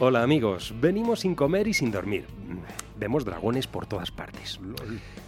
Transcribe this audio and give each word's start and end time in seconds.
Hola 0.00 0.22
amigos, 0.22 0.72
venimos 0.80 1.20
sin 1.20 1.34
comer 1.34 1.66
y 1.66 1.74
sin 1.74 1.90
dormir. 1.90 2.24
Vemos 3.00 3.24
dragones 3.24 3.66
por 3.66 3.86
todas 3.86 4.12
partes. 4.12 4.60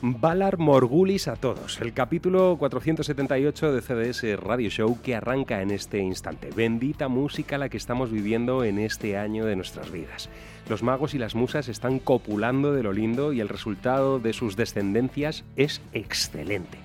Valar 0.01 0.59
Morgulis 0.59 1.27
a 1.27 1.35
todos, 1.35 1.81
el 1.81 1.93
capítulo 1.93 2.57
478 2.57 3.73
de 3.73 3.83
CDS 3.83 4.41
Radio 4.41 4.71
Show 4.71 5.01
que 5.03 5.17
arranca 5.17 5.61
en 5.61 5.73
este 5.73 5.99
instante. 5.99 6.51
Bendita 6.55 7.09
música 7.09 7.59
la 7.59 7.69
que 7.69 7.79
estamos 7.79 8.13
viviendo 8.13 8.63
en 8.63 8.79
este 8.79 9.17
año 9.17 9.45
de 9.45 9.57
nuestras 9.57 9.91
vidas. 9.91 10.29
Los 10.69 10.85
magos 10.85 11.15
y 11.15 11.19
las 11.19 11.35
musas 11.35 11.67
están 11.67 11.99
copulando 11.99 12.73
de 12.73 12.85
lo 12.85 12.93
lindo 12.93 13.33
y 13.33 13.41
el 13.41 13.49
resultado 13.49 14.21
de 14.21 14.33
sus 14.33 14.55
descendencias 14.55 15.43
es 15.57 15.83
excelente. 15.93 16.79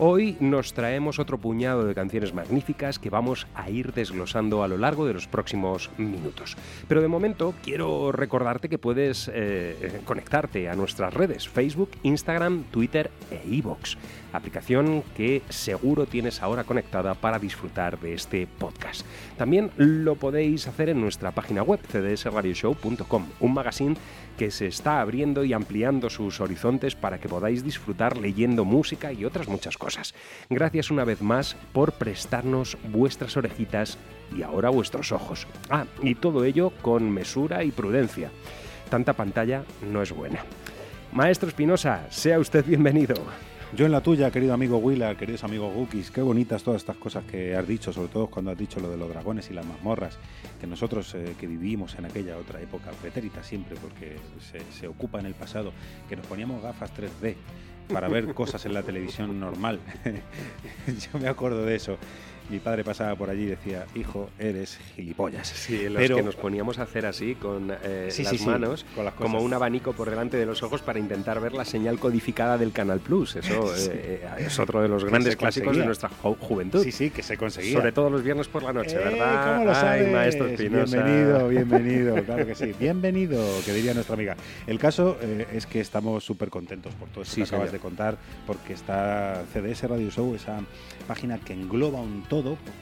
Hoy 0.00 0.36
nos 0.38 0.74
traemos 0.74 1.18
otro 1.18 1.38
puñado 1.38 1.84
de 1.84 1.92
canciones 1.92 2.32
magníficas 2.32 3.00
que 3.00 3.10
vamos 3.10 3.48
a 3.56 3.68
ir 3.68 3.92
desglosando 3.92 4.62
a 4.62 4.68
lo 4.68 4.78
largo 4.78 5.04
de 5.06 5.12
los 5.12 5.26
próximos 5.26 5.90
minutos. 5.98 6.56
Pero 6.86 7.02
de 7.02 7.08
momento 7.08 7.52
quiero 7.64 8.12
recordarte 8.12 8.68
que 8.68 8.78
puedes 8.78 9.28
eh, 9.34 10.00
conectarte 10.04 10.68
a 10.68 10.76
nuestras 10.76 11.12
redes 11.12 11.48
Facebook, 11.48 11.90
Instagram, 12.04 12.62
Twitter 12.70 13.10
e 13.32 13.42
iVoox, 13.56 13.96
aplicación 14.32 15.02
que 15.16 15.42
seguro 15.48 16.06
tienes 16.06 16.42
ahora 16.42 16.64
conectada 16.64 17.14
para 17.14 17.38
disfrutar 17.38 17.98
de 17.98 18.14
este 18.14 18.46
podcast. 18.46 19.06
También 19.36 19.70
lo 19.76 20.16
podéis 20.16 20.66
hacer 20.68 20.88
en 20.88 21.00
nuestra 21.00 21.30
página 21.30 21.62
web 21.62 21.80
cdsradioshow.com, 21.80 23.26
un 23.40 23.54
magazine 23.54 23.96
que 24.36 24.50
se 24.50 24.66
está 24.66 25.00
abriendo 25.00 25.44
y 25.44 25.52
ampliando 25.52 26.10
sus 26.10 26.40
horizontes 26.40 26.94
para 26.94 27.18
que 27.18 27.28
podáis 27.28 27.64
disfrutar 27.64 28.16
leyendo 28.16 28.64
música 28.64 29.12
y 29.12 29.24
otras 29.24 29.48
muchas 29.48 29.76
cosas. 29.76 30.14
Gracias 30.48 30.90
una 30.90 31.04
vez 31.04 31.20
más 31.22 31.56
por 31.72 31.92
prestarnos 31.92 32.78
vuestras 32.90 33.36
orejitas 33.36 33.98
y 34.36 34.42
ahora 34.42 34.70
vuestros 34.70 35.12
ojos. 35.12 35.46
Ah, 35.70 35.86
y 36.02 36.14
todo 36.14 36.44
ello 36.44 36.72
con 36.82 37.10
mesura 37.10 37.64
y 37.64 37.72
prudencia. 37.72 38.30
Tanta 38.88 39.12
pantalla 39.12 39.64
no 39.90 40.02
es 40.02 40.12
buena. 40.12 40.44
Maestro 41.12 41.48
Espinosa, 41.48 42.06
sea 42.10 42.38
usted 42.38 42.64
bienvenido. 42.64 43.16
Yo 43.76 43.84
en 43.84 43.92
la 43.92 44.00
tuya, 44.00 44.30
querido 44.30 44.54
amigo 44.54 44.78
Willa, 44.78 45.14
queridos 45.14 45.44
amigos 45.44 45.74
Gukis, 45.74 46.10
qué 46.10 46.22
bonitas 46.22 46.62
todas 46.62 46.80
estas 46.80 46.96
cosas 46.96 47.24
que 47.24 47.54
has 47.54 47.68
dicho, 47.68 47.92
sobre 47.92 48.08
todo 48.08 48.28
cuando 48.28 48.50
has 48.50 48.56
dicho 48.56 48.80
lo 48.80 48.90
de 48.90 48.96
los 48.96 49.10
dragones 49.10 49.50
y 49.50 49.54
las 49.54 49.66
mazmorras, 49.66 50.16
que 50.58 50.66
nosotros 50.66 51.14
eh, 51.14 51.34
que 51.38 51.46
vivimos 51.46 51.94
en 51.96 52.06
aquella 52.06 52.38
otra 52.38 52.62
época, 52.62 52.90
pretérita 52.92 53.42
siempre, 53.42 53.76
porque 53.76 54.16
se, 54.40 54.60
se 54.72 54.88
ocupa 54.88 55.20
en 55.20 55.26
el 55.26 55.34
pasado, 55.34 55.72
que 56.08 56.16
nos 56.16 56.26
poníamos 56.26 56.62
gafas 56.62 56.92
3D 56.94 57.34
para 57.92 58.08
ver 58.08 58.32
cosas 58.32 58.64
en 58.64 58.72
la 58.72 58.82
televisión 58.82 59.38
normal. 59.38 59.80
Yo 60.86 61.18
me 61.18 61.28
acuerdo 61.28 61.64
de 61.64 61.76
eso. 61.76 61.98
Mi 62.50 62.58
padre 62.60 62.82
pasaba 62.82 63.14
por 63.14 63.28
allí 63.28 63.42
y 63.42 63.46
decía, 63.46 63.84
hijo, 63.94 64.30
eres 64.38 64.78
gilipollas. 64.96 65.46
Sí, 65.48 65.84
los 65.88 65.96
Pero- 65.98 66.16
que 66.16 66.22
nos 66.22 66.34
poníamos 66.36 66.78
a 66.78 66.84
hacer 66.84 67.04
así 67.04 67.34
con 67.34 67.70
eh, 67.82 68.08
Sí, 68.10 68.22
las 68.22 68.32
sí, 68.32 68.38
sí, 68.38 68.46
manos, 68.46 68.86
con 68.94 69.04
las 69.04 69.12
cosas. 69.12 69.30
como 69.32 69.44
un 69.44 69.52
abanico 69.52 69.92
por 69.92 70.08
delante 70.08 70.38
de 70.38 70.46
los 70.46 70.62
ojos 70.62 70.80
para 70.80 70.98
intentar 70.98 71.40
ver 71.40 71.52
la 71.52 71.66
señal 71.66 71.98
codificada 71.98 72.56
del 72.56 72.72
Canal 72.72 73.00
Plus. 73.00 73.36
Eso 73.36 73.70
eh, 73.90 74.26
es 74.38 74.58
otro 74.58 74.80
de 74.80 74.88
los 74.88 75.04
grandes 75.04 75.36
clásicos 75.36 75.76
de 75.76 75.84
nuestra 75.84 76.08
ju- 76.08 76.38
juventud. 76.38 76.82
Sí, 76.82 76.90
sí, 76.90 77.10
que 77.10 77.22
se 77.22 77.36
conseguía. 77.36 77.74
Sobre 77.76 77.92
todo 77.92 78.08
los 78.08 78.22
viernes 78.22 78.48
por 78.48 78.62
la 78.62 78.72
noche, 78.72 78.96
Eh, 78.96 78.98
¿verdad? 79.04 79.52
¿Cómo 79.58 79.64
lo 79.66 79.76
Ay, 79.76 80.06
maestro 80.10 80.46
Espinosa. 80.46 80.96
Bienvenido, 80.96 81.48
bienvenido, 81.50 82.24
claro 82.24 82.46
que 82.46 82.54
sí. 82.54 82.72
Bienvenido, 82.80 83.44
que 83.66 83.74
diría 83.74 83.92
nuestra 83.92 84.14
amiga. 84.14 84.36
El 84.66 84.78
caso 84.78 85.18
eh, 85.20 85.46
es 85.52 85.66
que 85.66 85.80
estamos 85.80 86.24
súper 86.24 86.48
contentos 86.48 86.94
por 86.94 87.08
todo 87.10 87.22
esto 87.24 87.34
Sí, 87.34 87.42
que 87.42 87.46
acabas 87.48 87.66
señor. 87.68 87.72
de 87.72 87.78
contar, 87.78 88.16
porque 88.46 88.72
está 88.72 89.42
CDS 89.52 89.82
Radio 89.86 90.10
Show, 90.10 90.34
esa 90.34 90.60
página 91.06 91.38
que 91.38 91.52
engloba 91.52 92.00
un 92.00 92.22
todo, 92.28 92.37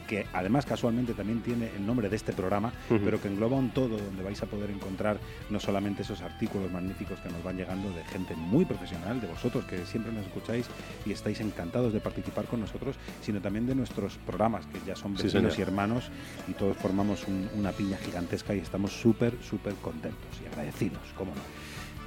que 0.07 0.27
además 0.33 0.67
casualmente 0.67 1.15
también 1.15 1.41
tiene 1.43 1.71
el 1.77 1.85
nombre 1.87 2.09
de 2.09 2.17
este 2.17 2.33
programa, 2.33 2.73
pero 3.05 3.21
que 3.21 3.29
engloba 3.29 3.57
un 3.57 3.71
todo 3.71 3.97
donde 3.97 4.23
vais 4.23 4.43
a 4.43 4.47
poder 4.47 4.71
encontrar 4.71 5.19
no 5.51 5.59
solamente 5.61 6.03
esos 6.03 6.21
artículos 6.23 6.71
magníficos 6.71 7.19
que 7.21 7.29
nos 7.29 7.43
van 7.43 7.57
llegando 7.57 7.91
de 7.93 8.05
gente 8.05 8.35
muy 8.37 8.65
profesional, 8.65 9.21
de 9.21 9.27
vosotros 9.27 9.65
que 9.65 9.85
siempre 9.87 10.13
nos 10.13 10.27
escucháis 10.27 10.67
y 11.05 11.13
estáis 11.13 11.41
encantados 11.41 11.93
de 11.93 12.01
participar 12.01 12.45
con 12.47 12.61
nosotros, 12.61 12.97
sino 13.23 13.41
también 13.41 13.67
de 13.67 13.75
nuestros 13.75 14.17
programas, 14.27 14.67
que 14.67 14.79
ya 14.87 14.95
son 14.97 15.15
vecinos 15.15 15.59
y 15.59 15.63
hermanos 15.63 16.11
y 16.49 16.53
todos 16.53 16.77
formamos 16.77 17.27
un- 17.29 17.49
una 17.57 17.73
piña 17.73 17.97
gigantesca 17.99 18.55
y 18.55 18.59
estamos 18.59 18.93
súper, 18.93 19.35
súper 19.43 19.75
contentos 19.77 20.41
y 20.43 20.47
agradecidos, 20.47 21.01
cómo 21.17 21.33
no. 21.35 21.41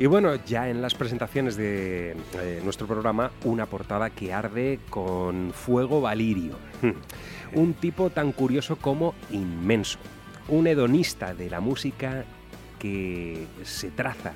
Y 0.02 0.06
bueno, 0.06 0.34
ya 0.46 0.70
en 0.70 0.82
las 0.82 0.96
presentaciones 0.96 1.58
de 1.58 2.16
eh, 2.36 2.62
nuestro 2.64 2.88
programa, 2.88 3.32
una 3.44 3.66
portada 3.66 4.10
que 4.10 4.32
arde 4.34 4.80
con 4.90 5.52
fuego 5.54 6.00
valirio. 6.00 6.54
Un 7.54 7.74
tipo 7.74 8.10
tan 8.10 8.32
curioso 8.32 8.76
como 8.76 9.16
inmenso. 9.32 10.00
Un 10.48 10.68
hedonista 10.68 11.34
de 11.34 11.50
la 11.50 11.60
música 11.60 12.26
que 12.80 13.46
se 13.64 13.92
traza 13.92 14.34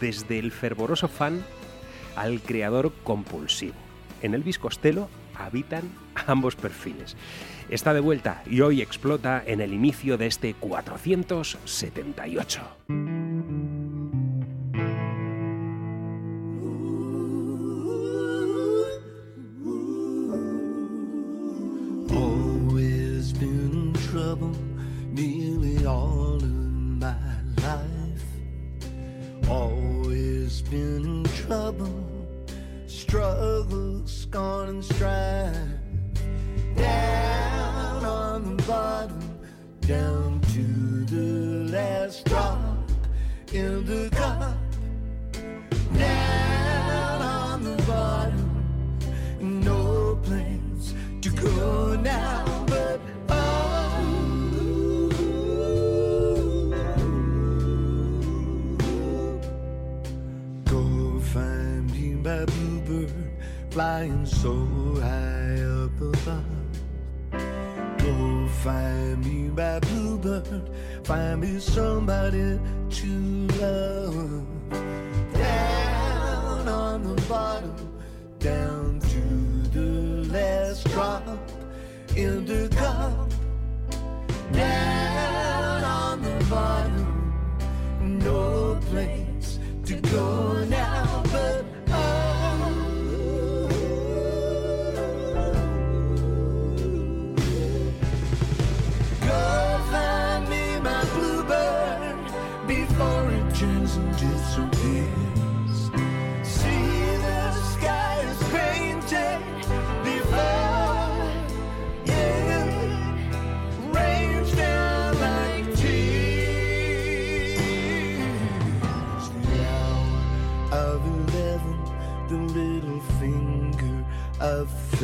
desde 0.00 0.38
el 0.38 0.52
fervoroso 0.52 1.08
fan 1.08 1.44
al 2.16 2.40
creador 2.40 2.92
compulsivo. 3.02 3.74
En 4.22 4.34
Elvis 4.34 4.58
Costello 4.58 5.08
habitan 5.34 5.82
ambos 6.26 6.56
perfiles. 6.56 7.16
Está 7.68 7.94
de 7.94 8.00
vuelta 8.00 8.42
y 8.46 8.60
hoy 8.60 8.82
explota 8.82 9.42
en 9.44 9.60
el 9.60 9.72
inicio 9.72 10.16
de 10.16 10.26
este 10.26 10.54
478. 10.54 12.62
Trouble 24.14 24.54
nearly 25.10 25.84
all 25.84 26.36
of 26.36 26.44
my 26.44 27.16
life. 27.56 28.24
Always 29.48 30.62
been 30.62 31.04
in 31.04 31.24
trouble, 31.24 32.06
struggle, 32.86 34.06
scorn, 34.06 34.68
and 34.68 34.84
strife. 34.84 35.56
Down 36.76 38.04
on 38.04 38.56
the 38.56 38.62
bottom, 38.62 39.40
down 39.80 40.40
to 40.52 40.62
the 41.06 41.72
last 41.72 42.24
drop 42.26 42.88
in 43.52 43.84
the 43.84 44.10
cup. 44.10 44.63
Flying 63.74 64.24
so 64.24 64.54
high 65.02 65.60
up 65.82 66.00
above. 66.00 66.44
Go 67.98 68.46
find 68.62 69.26
me 69.26 69.48
my 69.48 69.80
bluebird, 69.80 70.70
find 71.02 71.40
me 71.40 71.58
somebody 71.58 72.60
to 72.90 73.08
love. 73.58 74.46
Down 75.32 76.68
on 76.68 77.02
the 77.02 77.20
bottom, 77.22 77.74
down 78.38 79.00
to 79.00 79.24
the 79.76 80.32
last 80.32 80.84
drop 80.92 81.26
in 82.14 82.44
the 82.46 82.68
cup. 82.76 83.28
Down 84.52 85.82
on 85.82 86.22
the 86.22 86.44
bottom, 86.48 88.18
no 88.20 88.78
place 88.88 89.58
to 89.86 89.96
go 89.96 90.53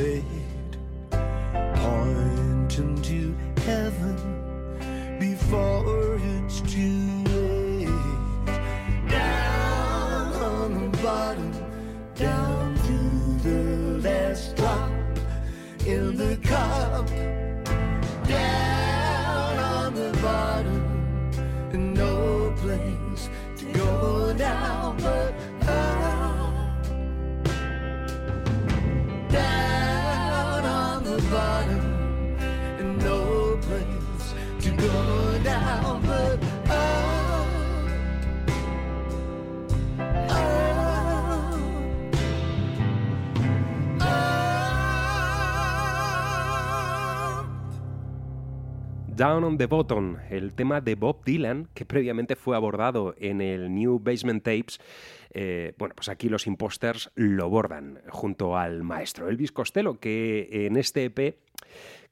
of 0.00 0.06
fate 0.06 0.24
pointing 1.74 3.00
to 3.02 3.34
heaven 3.62 4.16
before 5.18 6.18
it's 6.22 6.60
too 6.62 7.24
late. 7.24 8.46
Down 9.08 10.32
on 10.32 10.90
the 10.90 10.98
bottom, 11.02 11.52
down 12.14 12.74
to 12.86 13.48
the 13.48 14.08
last 14.08 14.56
drop 14.56 14.90
in 15.86 16.16
the 16.16 16.36
cup. 16.36 17.39
Down 49.20 49.44
on 49.44 49.58
the 49.58 49.66
Bottom, 49.66 50.16
el 50.30 50.54
tema 50.54 50.80
de 50.80 50.94
Bob 50.94 51.22
Dylan, 51.26 51.68
que 51.74 51.84
previamente 51.84 52.36
fue 52.36 52.56
abordado 52.56 53.14
en 53.18 53.42
el 53.42 53.74
New 53.74 53.98
Basement 53.98 54.42
Tapes. 54.42 54.80
Eh, 55.34 55.74
bueno, 55.76 55.94
pues 55.94 56.08
aquí 56.08 56.30
los 56.30 56.46
imposters 56.46 57.10
lo 57.16 57.50
bordan 57.50 58.00
junto 58.08 58.56
al 58.56 58.82
maestro 58.82 59.28
Elvis 59.28 59.52
Costello, 59.52 60.00
que 60.00 60.48
en 60.64 60.78
este 60.78 61.04
EP 61.04 61.36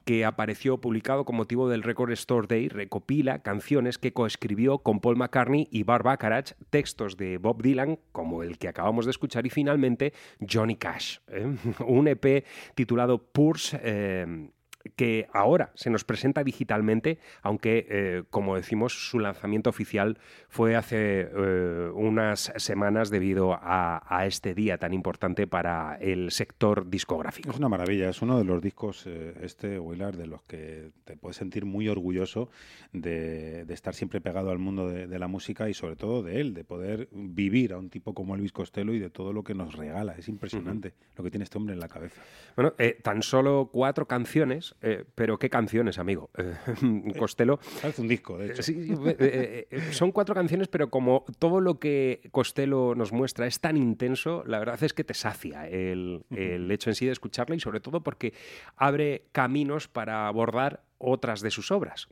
que 0.05 0.23
apareció 0.23 0.77
publicado 0.77 1.25
con 1.25 1.35
motivo 1.35 1.67
del 1.67 1.81
Record 1.81 2.11
Store 2.11 2.45
Day, 2.47 2.67
recopila 2.67 3.41
canciones 3.41 3.97
que 3.97 4.13
coescribió 4.13 4.77
con 4.77 4.99
Paul 4.99 5.17
McCartney 5.17 5.67
y 5.71 5.81
Bart 5.81 6.05
Bacharach, 6.05 6.51
textos 6.69 7.17
de 7.17 7.39
Bob 7.39 7.63
Dylan, 7.63 7.97
como 8.11 8.43
el 8.43 8.59
que 8.59 8.67
acabamos 8.67 9.05
de 9.05 9.11
escuchar, 9.11 9.47
y 9.47 9.49
finalmente 9.49 10.13
Johnny 10.47 10.75
Cash. 10.75 11.17
¿eh? 11.29 11.55
Un 11.87 12.07
EP 12.07 12.45
titulado 12.75 13.17
Purse. 13.17 13.79
eh, 13.81 14.51
que 14.95 15.27
ahora 15.33 15.71
se 15.75 15.89
nos 15.89 16.03
presenta 16.03 16.43
digitalmente, 16.43 17.19
aunque, 17.41 17.87
eh, 17.89 18.23
como 18.29 18.55
decimos, 18.55 19.09
su 19.09 19.19
lanzamiento 19.19 19.69
oficial 19.69 20.17
fue 20.47 20.75
hace 20.75 21.29
eh, 21.31 21.89
unas 21.93 22.51
semanas 22.57 23.09
debido 23.09 23.53
a, 23.53 24.01
a 24.07 24.25
este 24.25 24.53
día 24.53 24.77
tan 24.77 24.93
importante 24.93 25.47
para 25.47 25.97
el 26.01 26.31
sector 26.31 26.89
discográfico. 26.89 27.51
Es 27.51 27.57
una 27.57 27.69
maravilla, 27.69 28.09
es 28.09 28.21
uno 28.21 28.37
de 28.37 28.45
los 28.45 28.61
discos, 28.61 29.05
eh, 29.07 29.33
este, 29.41 29.79
Willard, 29.79 30.15
de 30.17 30.27
los 30.27 30.41
que 30.43 30.91
te 31.05 31.17
puedes 31.17 31.37
sentir 31.37 31.65
muy 31.65 31.87
orgulloso 31.87 32.49
de, 32.93 33.65
de 33.65 33.73
estar 33.73 33.93
siempre 33.93 34.21
pegado 34.21 34.51
al 34.51 34.59
mundo 34.59 34.89
de, 34.89 35.07
de 35.07 35.19
la 35.19 35.27
música 35.27 35.69
y 35.69 35.73
sobre 35.73 35.95
todo 35.95 36.23
de 36.23 36.41
él, 36.41 36.53
de 36.53 36.63
poder 36.63 37.07
vivir 37.11 37.73
a 37.73 37.77
un 37.77 37.89
tipo 37.89 38.13
como 38.13 38.35
Elvis 38.35 38.51
Costello 38.51 38.93
y 38.93 38.99
de 38.99 39.09
todo 39.09 39.33
lo 39.33 39.43
que 39.43 39.53
nos 39.53 39.75
regala. 39.75 40.15
Es 40.17 40.27
impresionante 40.27 40.93
lo 41.15 41.23
que 41.23 41.31
tiene 41.31 41.43
este 41.43 41.57
hombre 41.57 41.73
en 41.73 41.79
la 41.79 41.87
cabeza. 41.87 42.21
Bueno, 42.55 42.73
eh, 42.77 42.97
tan 43.01 43.21
solo 43.21 43.69
cuatro 43.71 44.07
canciones, 44.07 44.75
eh, 44.81 45.03
pero 45.15 45.37
qué 45.37 45.49
canciones, 45.49 45.97
amigo. 45.99 46.29
Eh, 46.39 47.13
Costello. 47.17 47.59
Parece 47.81 48.01
un 48.01 48.07
disco, 48.07 48.37
de 48.37 48.47
hecho. 48.47 48.63
Sí, 48.63 48.93
eh, 49.05 49.15
eh, 49.19 49.67
eh, 49.69 49.79
son 49.91 50.11
cuatro 50.11 50.33
canciones, 50.33 50.67
pero 50.67 50.89
como 50.89 51.25
todo 51.37 51.59
lo 51.59 51.79
que 51.79 52.21
Costello 52.31 52.95
nos 52.95 53.11
muestra 53.11 53.47
es 53.47 53.59
tan 53.59 53.77
intenso, 53.77 54.43
la 54.45 54.59
verdad 54.59 54.81
es 54.83 54.93
que 54.93 55.03
te 55.03 55.13
sacia 55.13 55.67
el, 55.67 56.23
el 56.31 56.69
hecho 56.71 56.89
en 56.89 56.95
sí 56.95 57.05
de 57.05 57.11
escucharla 57.11 57.55
y 57.55 57.59
sobre 57.59 57.79
todo 57.79 58.01
porque 58.01 58.33
abre 58.75 59.23
caminos 59.31 59.87
para 59.87 60.27
abordar 60.27 60.83
otras 60.97 61.41
de 61.41 61.51
sus 61.51 61.71
obras 61.71 62.09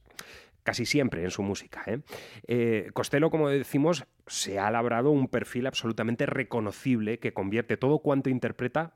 casi 0.68 0.86
siempre 0.86 1.24
en 1.24 1.31
su 1.31 1.44
música. 1.44 1.81
¿eh? 1.88 2.02
Eh, 2.46 2.90
Costello, 2.92 3.30
como 3.30 3.48
decimos, 3.48 4.06
se 4.25 4.60
ha 4.60 4.69
labrado 4.69 5.12
un 5.12 5.30
perfil 5.30 5.66
absolutamente 5.66 6.25
reconocible 6.25 7.19
que 7.19 7.31
convierte 7.31 7.78
todo 7.78 8.00
cuanto 8.00 8.30
interpreta 8.30 8.94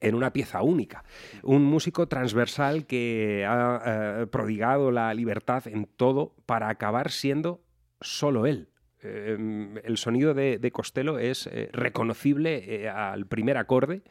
en 0.00 0.14
una 0.14 0.32
pieza 0.32 0.62
única. 0.62 1.04
Un 1.42 1.64
músico 1.64 2.08
transversal 2.08 2.86
que 2.86 3.44
ha 3.46 3.82
eh, 4.22 4.26
prodigado 4.26 4.90
la 4.90 5.12
libertad 5.14 5.66
en 5.66 5.86
todo 5.86 6.34
para 6.46 6.68
acabar 6.68 7.10
siendo 7.10 7.62
solo 8.00 8.46
él. 8.46 8.68
Eh, 9.02 9.36
el 9.84 9.96
sonido 9.98 10.34
de, 10.34 10.58
de 10.58 10.70
Costello 10.70 11.18
es 11.18 11.46
eh, 11.46 11.68
reconocible 11.72 12.88
al 12.88 13.26
primer 13.26 13.58
acorde 13.58 14.02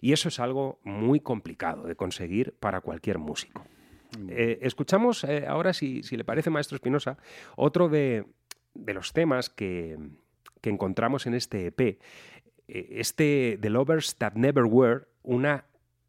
y 0.00 0.12
eso 0.12 0.28
es 0.28 0.40
algo 0.40 0.80
muy 0.84 1.20
complicado 1.20 1.84
de 1.84 1.96
conseguir 1.96 2.54
para 2.60 2.80
cualquier 2.80 3.18
músico. 3.18 3.64
Escuchamos 4.28 5.24
ahora, 5.24 5.72
si, 5.72 6.02
si 6.02 6.18
le 6.18 6.24
parece, 6.24 6.50
Maestro 6.50 6.76
Espinosa, 6.76 7.16
otro 7.56 7.88
de, 7.88 8.26
de 8.74 8.92
los 8.92 9.14
temas 9.14 9.48
que, 9.48 9.96
que 10.62 10.70
encontramos 10.70 11.26
en 11.26 11.34
este 11.34 11.66
EP. 11.66 11.98
Este 12.68 13.58
The 13.60 13.68
Lovers 13.68 14.16
That 14.16 14.34
Never 14.34 14.64
Were, 14.64 15.02
una 15.22 15.64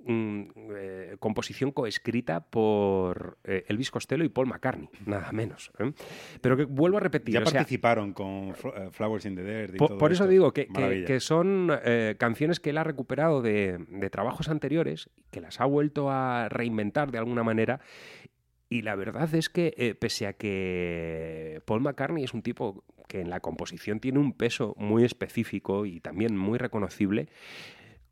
mm, 0.06 0.42
eh, 0.75 1.15
composición 1.19 1.71
coescrita 1.71 2.42
por 2.42 3.38
eh, 3.44 3.63
Elvis 3.68 3.89
Costello 3.92 4.24
y 4.24 4.30
Paul 4.30 4.48
McCartney, 4.48 4.89
nada 5.06 5.31
menos. 5.31 5.71
¿eh? 5.80 5.92
Pero 6.42 6.57
que 6.57 6.65
vuelvo 6.65 6.98
a 6.98 7.00
repetir. 7.00 7.33
Ya 7.36 7.42
o 7.42 7.45
sea, 7.45 7.60
participaron 7.60 8.13
con 8.13 8.54
Fl- 8.54 8.92
Flowers 8.92 9.25
in 9.25 9.36
the 9.36 9.44
Dirt 9.44 9.75
y 9.75 9.77
por, 9.77 9.88
todo 9.89 9.98
por 9.98 10.12
eso 10.12 10.24
esto. 10.24 10.31
digo 10.31 10.54
que, 10.54 10.68
que- 11.06 11.19
son 11.19 11.71
canciones 12.18 12.60
que 12.60 12.71
él 12.71 12.77
ha 12.77 12.83
recuperado 12.83 13.42
de, 13.42 13.77
de 13.88 14.10
trabajos 14.10 14.50
anteriores, 14.50 15.10
que 15.31 15.42
las 15.42 15.62
ha 15.62 15.65
vuelto 15.65 16.10
a 16.10 16.50
reinventar 16.50 17.12
de 17.12 17.19
alguna 17.19 17.44
manera. 17.44 17.80
Y 18.69 18.81
la 18.81 18.95
verdad 18.95 19.31
es 19.36 19.50
que, 19.50 19.75
eh, 19.77 19.94
pese 19.94 20.25
a 20.25 20.33
que 20.33 21.62
Paul 21.65 21.81
McCartney 21.81 22.24
es 22.24 22.33
un 22.33 22.42
tipo 22.42 22.83
que 23.07 23.21
en 23.21 23.30
la 23.30 23.39
composición 23.39 24.00
tiene 24.00 24.18
un 24.18 24.33
peso 24.33 24.74
muy 24.77 25.04
específico 25.04 25.86
y 25.86 26.00
también 26.00 26.36
muy 26.36 26.57
reconocible, 26.57 27.27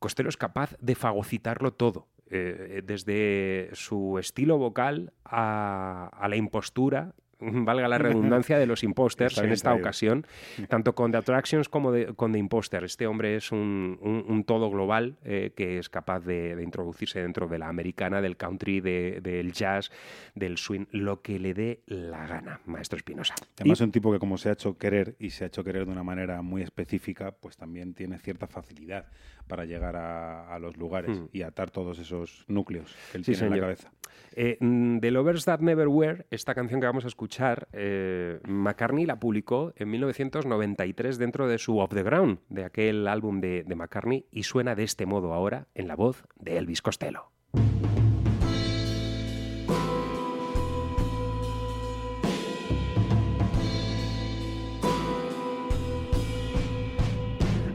Costello 0.01 0.29
es 0.29 0.35
capaz 0.37 0.75
de 0.81 0.95
fagocitarlo 0.95 1.73
todo, 1.73 2.07
eh, 2.31 2.81
desde 2.83 3.69
su 3.73 4.17
estilo 4.17 4.57
vocal 4.57 5.13
a, 5.23 6.09
a 6.19 6.27
la 6.27 6.35
impostura, 6.37 7.13
valga 7.43 7.87
la 7.87 7.97
redundancia, 7.97 8.59
de 8.59 8.67
los 8.67 8.83
imposters 8.83 9.37
en 9.39 9.51
esta 9.51 9.73
ocasión, 9.81 10.25
tanto 10.69 10.93
con 10.93 11.11
The 11.11 11.17
Attractions 11.17 11.69
como 11.69 11.91
de- 11.91 12.13
con 12.13 12.31
The 12.33 12.37
Imposter. 12.37 12.83
Este 12.83 13.07
hombre 13.07 13.35
es 13.35 13.51
un, 13.51 13.97
un- 14.01 14.25
un 14.27 14.43
todo 14.43 14.69
global 14.69 15.17
eh, 15.23 15.51
que 15.55 15.79
es 15.79 15.89
capaz 15.89 16.19
de, 16.21 16.55
de 16.55 16.61
introducirse 16.63 17.19
dentro 17.19 17.47
de 17.47 17.57
la 17.57 17.67
americana, 17.67 18.21
del 18.21 18.37
country, 18.37 18.79
de- 18.79 19.21
del 19.21 19.53
jazz, 19.53 19.91
del 20.35 20.57
swing, 20.59 20.85
lo 20.91 21.21
que 21.23 21.39
le 21.39 21.53
dé 21.55 21.81
la 21.87 22.27
gana, 22.27 22.59
maestro 22.65 22.97
Espinosa. 22.97 23.33
Además, 23.59 23.79
Y- 23.81 23.83
un 23.85 23.91
tipo 23.91 24.11
que 24.11 24.19
como 24.19 24.37
se 24.37 24.49
ha 24.49 24.53
hecho 24.53 24.77
querer 24.77 25.15
y 25.19 25.31
se 25.31 25.43
ha 25.43 25.47
hecho 25.47 25.63
querer 25.63 25.85
de 25.87 25.91
una 25.91 26.03
manera 26.03 26.41
muy 26.43 26.61
específica, 26.61 27.31
pues 27.31 27.57
también 27.57 27.95
tiene 27.95 28.19
cierta 28.19 28.45
facilidad 28.47 29.07
para 29.51 29.65
llegar 29.65 29.97
a, 29.97 30.47
a 30.47 30.57
los 30.59 30.77
lugares 30.77 31.19
Hmm. 31.19 31.25
y 31.33 31.41
atar 31.41 31.71
todos 31.71 31.99
esos 31.99 32.45
núcleos 32.47 32.95
que 33.11 33.17
él 33.17 33.25
Sí, 33.25 33.33
tiene 33.33 33.47
en 33.47 33.51
la 33.51 33.59
cabeza. 33.59 33.91
Eh, 34.33 34.55
mm, 34.61 34.99
The 34.99 35.11
Lovers 35.11 35.43
That 35.43 35.59
Never 35.59 35.89
Were, 35.89 36.25
esta 36.31 36.55
canción 36.55 36.79
que 36.79 36.85
vamos 36.87 37.03
a 37.03 37.09
escuchar, 37.09 37.67
eh, 37.73 38.39
McCartney 38.47 39.05
la 39.05 39.19
publicó 39.19 39.73
en 39.75 39.89
1993 39.89 41.17
dentro 41.17 41.49
de 41.49 41.57
su 41.57 41.79
Off 41.79 41.93
the 41.93 42.03
Ground, 42.03 42.39
de 42.47 42.63
aquel 42.63 43.09
álbum 43.09 43.41
de, 43.41 43.63
de 43.67 43.75
McCartney, 43.75 44.25
y 44.31 44.43
suena 44.43 44.73
de 44.73 44.83
este 44.83 45.05
modo 45.05 45.33
ahora 45.33 45.67
en 45.75 45.89
la 45.89 45.95
voz 45.97 46.23
de 46.37 46.57
Elvis 46.57 46.81
Costello. 46.81 47.29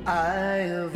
I 0.06 0.58
have 0.70 0.94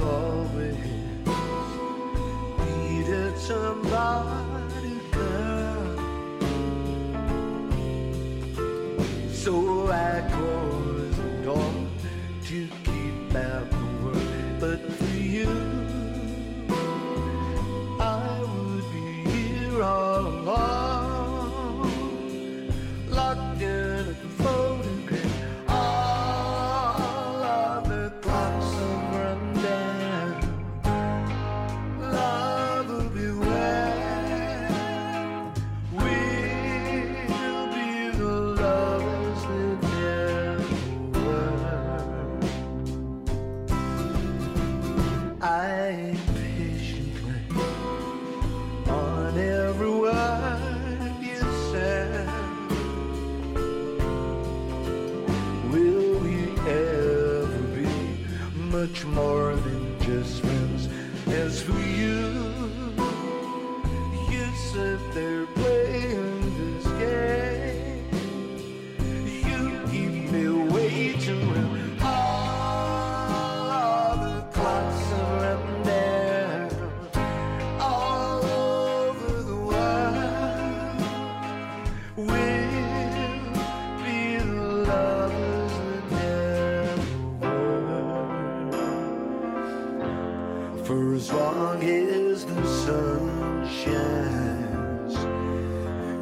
long 90.91 91.83
as 91.85 92.45
the 92.45 92.67
sun 92.67 93.65
shines 93.69 95.15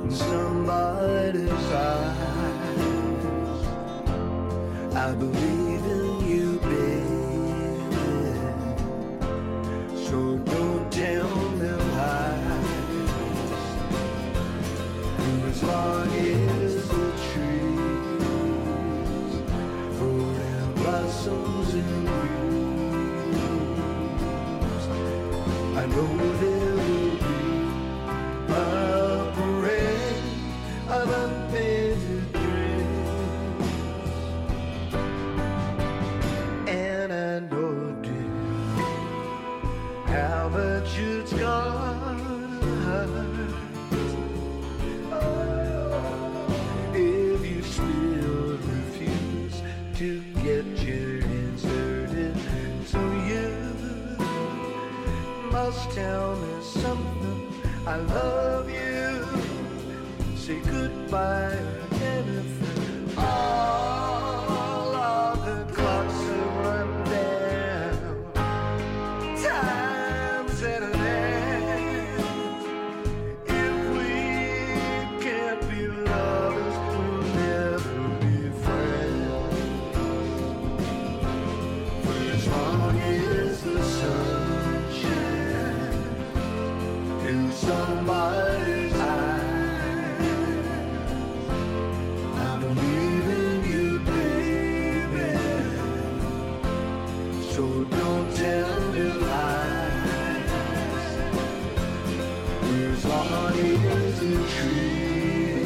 in 0.02 0.10
somebody's 0.10 1.50
eyes, 1.72 2.76
I 4.94 5.14
believe 5.14 5.67
love 58.02 58.68
you. 58.70 59.26
Say 60.36 60.60
goodbye 60.60 61.47
A 103.10 103.12
tree 104.52 105.64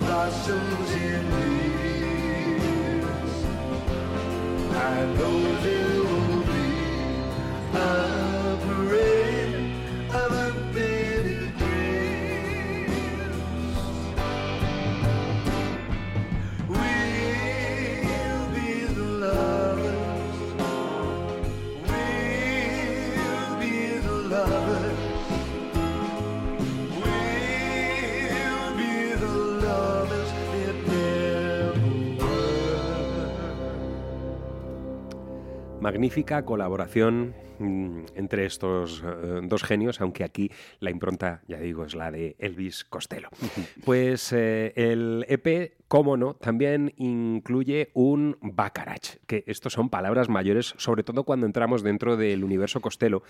blossoms 0.00 0.90
in 0.92 1.24
leaves 1.36 2.54
I 4.74 5.06
know 5.16 5.38
this 5.62 5.99
Magnífica 35.90 36.44
colaboración 36.44 37.34
entre 37.60 38.46
estos 38.46 39.02
eh, 39.04 39.40
dos 39.42 39.62
genios, 39.62 40.00
aunque 40.00 40.24
aquí 40.24 40.50
la 40.80 40.90
impronta, 40.90 41.42
ya 41.46 41.58
digo, 41.58 41.84
es 41.84 41.94
la 41.94 42.10
de 42.10 42.36
Elvis 42.38 42.84
Costello. 42.84 43.28
Pues 43.84 44.32
eh, 44.32 44.72
el 44.76 45.24
EP, 45.28 45.74
cómo 45.88 46.16
no, 46.16 46.34
también 46.34 46.92
incluye 46.96 47.90
un 47.94 48.36
Bacharach, 48.40 49.16
que 49.26 49.44
estos 49.46 49.72
son 49.72 49.90
palabras 49.90 50.28
mayores, 50.28 50.74
sobre 50.76 51.02
todo 51.02 51.24
cuando 51.24 51.46
entramos 51.46 51.82
dentro 51.82 52.16
del 52.16 52.44
universo 52.44 52.80
Costello. 52.80 53.22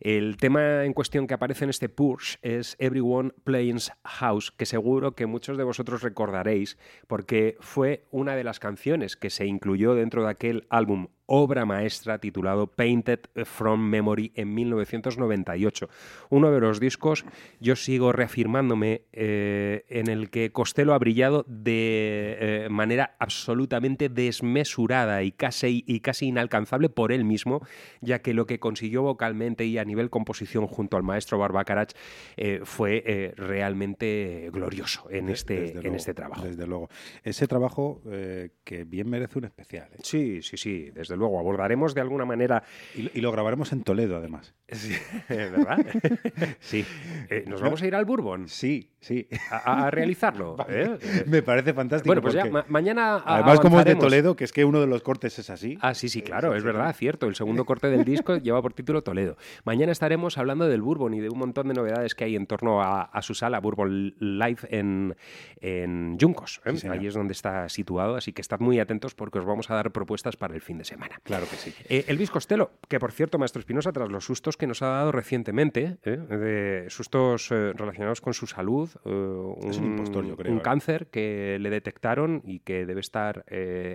El 0.00 0.36
tema 0.36 0.84
en 0.84 0.92
cuestión 0.92 1.26
que 1.26 1.34
aparece 1.34 1.64
en 1.64 1.70
este 1.70 1.88
push 1.88 2.36
es 2.42 2.76
Everyone 2.78 3.32
Plays 3.44 3.92
House, 4.04 4.50
que 4.50 4.66
seguro 4.66 5.12
que 5.12 5.26
muchos 5.26 5.56
de 5.56 5.64
vosotros 5.64 6.02
recordaréis, 6.02 6.78
porque 7.06 7.56
fue 7.60 8.04
una 8.10 8.36
de 8.36 8.44
las 8.44 8.58
canciones 8.58 9.16
que 9.16 9.30
se 9.30 9.46
incluyó 9.46 9.94
dentro 9.94 10.22
de 10.24 10.30
aquel 10.30 10.66
álbum 10.70 11.08
obra 11.30 11.66
maestra 11.66 12.18
titulado 12.18 12.66
Painted 12.68 13.20
from 13.44 13.77
Memory 13.80 14.32
en 14.34 14.54
1998. 14.54 15.88
Uno 16.30 16.50
de 16.50 16.60
los 16.60 16.80
discos, 16.80 17.24
yo 17.60 17.76
sigo 17.76 18.12
reafirmándome, 18.12 19.02
eh, 19.12 19.84
en 19.88 20.08
el 20.08 20.30
que 20.30 20.52
Costello 20.52 20.94
ha 20.94 20.98
brillado 20.98 21.44
de 21.48 22.36
eh, 22.40 22.68
manera 22.70 23.16
absolutamente 23.18 24.08
desmesurada 24.08 25.22
y 25.22 25.32
casi, 25.32 25.84
y 25.86 26.00
casi 26.00 26.26
inalcanzable 26.26 26.88
por 26.88 27.12
él 27.12 27.24
mismo, 27.24 27.66
ya 28.00 28.20
que 28.20 28.34
lo 28.34 28.46
que 28.46 28.58
consiguió 28.58 29.02
vocalmente 29.02 29.64
y 29.64 29.78
a 29.78 29.84
nivel 29.84 30.10
composición 30.10 30.66
junto 30.66 30.96
al 30.96 31.02
maestro 31.02 31.38
Barbacarach 31.38 31.92
eh, 32.36 32.60
fue 32.64 33.02
eh, 33.06 33.32
realmente 33.36 34.50
glorioso 34.52 35.08
en, 35.10 35.28
este, 35.28 35.60
desde 35.60 35.78
en 35.78 35.82
luego, 35.82 35.96
este 35.96 36.14
trabajo. 36.14 36.42
Desde 36.44 36.66
luego. 36.66 36.88
Ese 37.22 37.46
trabajo 37.46 38.02
eh, 38.10 38.50
que 38.64 38.84
bien 38.84 39.08
merece 39.08 39.38
un 39.38 39.44
especial. 39.44 39.88
Sí, 40.02 40.42
sí, 40.42 40.56
sí, 40.56 40.90
desde 40.90 41.16
luego. 41.16 41.38
Abordaremos 41.38 41.94
de 41.94 42.00
alguna 42.00 42.24
manera 42.24 42.62
y 42.94 43.20
lo 43.20 43.32
grabaremos 43.32 43.67
en 43.72 43.82
Toledo, 43.84 44.16
además. 44.16 44.54
Sí, 44.70 44.92
¿Verdad? 45.30 45.78
sí. 46.60 46.84
Eh, 47.30 47.44
¿Nos 47.46 47.60
vamos 47.62 47.80
a 47.82 47.86
ir 47.86 47.94
al 47.94 48.04
Bourbon? 48.04 48.48
Sí, 48.48 48.90
sí. 49.00 49.26
A, 49.50 49.86
a 49.86 49.90
realizarlo. 49.90 50.56
¿eh? 50.68 50.98
Eh, 51.00 51.24
Me 51.26 51.42
parece 51.42 51.72
fantástico. 51.72 52.08
Bueno, 52.10 52.20
pues 52.20 52.34
ya 52.34 52.44
ma- 52.44 52.66
mañana. 52.68 53.22
Además, 53.24 53.60
como 53.60 53.78
es 53.80 53.86
de. 53.86 53.94
Toledo, 53.96 54.36
que 54.36 54.44
es 54.44 54.52
que 54.52 54.64
uno 54.66 54.80
de 54.80 54.86
los 54.86 55.02
cortes 55.02 55.38
es 55.38 55.48
así. 55.48 55.78
Ah, 55.80 55.94
sí, 55.94 56.08
sí, 56.10 56.20
claro, 56.20 56.50
sí, 56.50 56.56
es 56.58 56.62
sí. 56.62 56.66
verdad, 56.66 56.94
cierto. 56.94 57.26
El 57.26 57.34
segundo 57.34 57.64
corte 57.64 57.88
del 57.88 58.04
disco 58.04 58.36
lleva 58.36 58.60
por 58.60 58.74
título 58.74 59.02
Toledo. 59.02 59.38
Mañana 59.64 59.90
estaremos 59.92 60.36
hablando 60.36 60.68
del 60.68 60.82
Bourbon 60.82 61.14
y 61.14 61.20
de 61.20 61.30
un 61.30 61.38
montón 61.38 61.68
de 61.68 61.74
novedades 61.74 62.14
que 62.14 62.24
hay 62.24 62.36
en 62.36 62.46
torno 62.46 62.82
a, 62.82 63.02
a 63.04 63.22
su 63.22 63.32
sala 63.34 63.60
Bourbon 63.60 64.14
Live 64.18 64.58
en, 64.68 65.16
en. 65.62 66.18
¿eh? 66.20 66.26
Sí, 66.46 66.76
señor. 66.76 66.96
Ahí 66.98 67.06
es 67.06 67.14
donde 67.14 67.32
está 67.32 67.68
situado, 67.70 68.16
así 68.16 68.32
que 68.34 68.42
estad 68.42 68.60
muy 68.60 68.80
atentos 68.80 69.14
porque 69.14 69.38
os 69.38 69.46
vamos 69.46 69.70
a 69.70 69.74
dar 69.74 69.90
propuestas 69.92 70.36
para 70.36 70.54
el 70.54 70.60
fin 70.60 70.76
de 70.78 70.84
semana. 70.84 71.20
Claro 71.22 71.46
que 71.50 71.56
sí. 71.56 71.72
Eh, 71.88 72.04
Elvis 72.08 72.30
Costello, 72.30 72.72
que 72.88 72.98
por 72.98 73.12
cierto, 73.12 73.38
Maestro 73.48 73.60
Espinosa, 73.60 73.92
tras 73.92 74.10
los 74.10 74.26
sustos 74.26 74.58
que 74.58 74.66
nos 74.66 74.82
ha 74.82 74.88
dado 74.88 75.10
recientemente, 75.10 75.96
¿eh? 76.04 76.18
de 76.18 76.84
sustos 76.90 77.50
eh, 77.50 77.72
relacionados 77.72 78.20
con 78.20 78.34
su 78.34 78.46
salud, 78.46 78.90
eh, 79.06 79.68
Es 79.70 79.78
un 79.78 79.86
impostor, 79.86 80.26
yo 80.26 80.36
creo, 80.36 80.52
un 80.52 80.60
cáncer 80.60 81.06
que 81.06 81.56
le 81.58 81.70
detectaron 81.70 82.42
y 82.44 82.58
que 82.58 82.84
debe 82.84 83.00
estar 83.00 83.46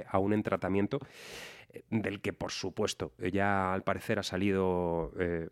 aún 0.08 0.34
en 0.34 0.42
tratamiento, 0.42 0.98
del 1.92 2.20
que 2.22 2.34
por 2.34 2.52
supuesto 2.52 3.12
ya 3.32 3.76
al 3.76 3.84
parecer 3.84 4.18
ha 4.18 4.24
salido 4.24 5.12
eh, 5.20 5.48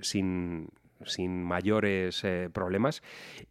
sin 0.00 0.68
sin 1.04 1.42
mayores 1.44 2.22
eh, 2.24 2.48
problemas 2.52 3.02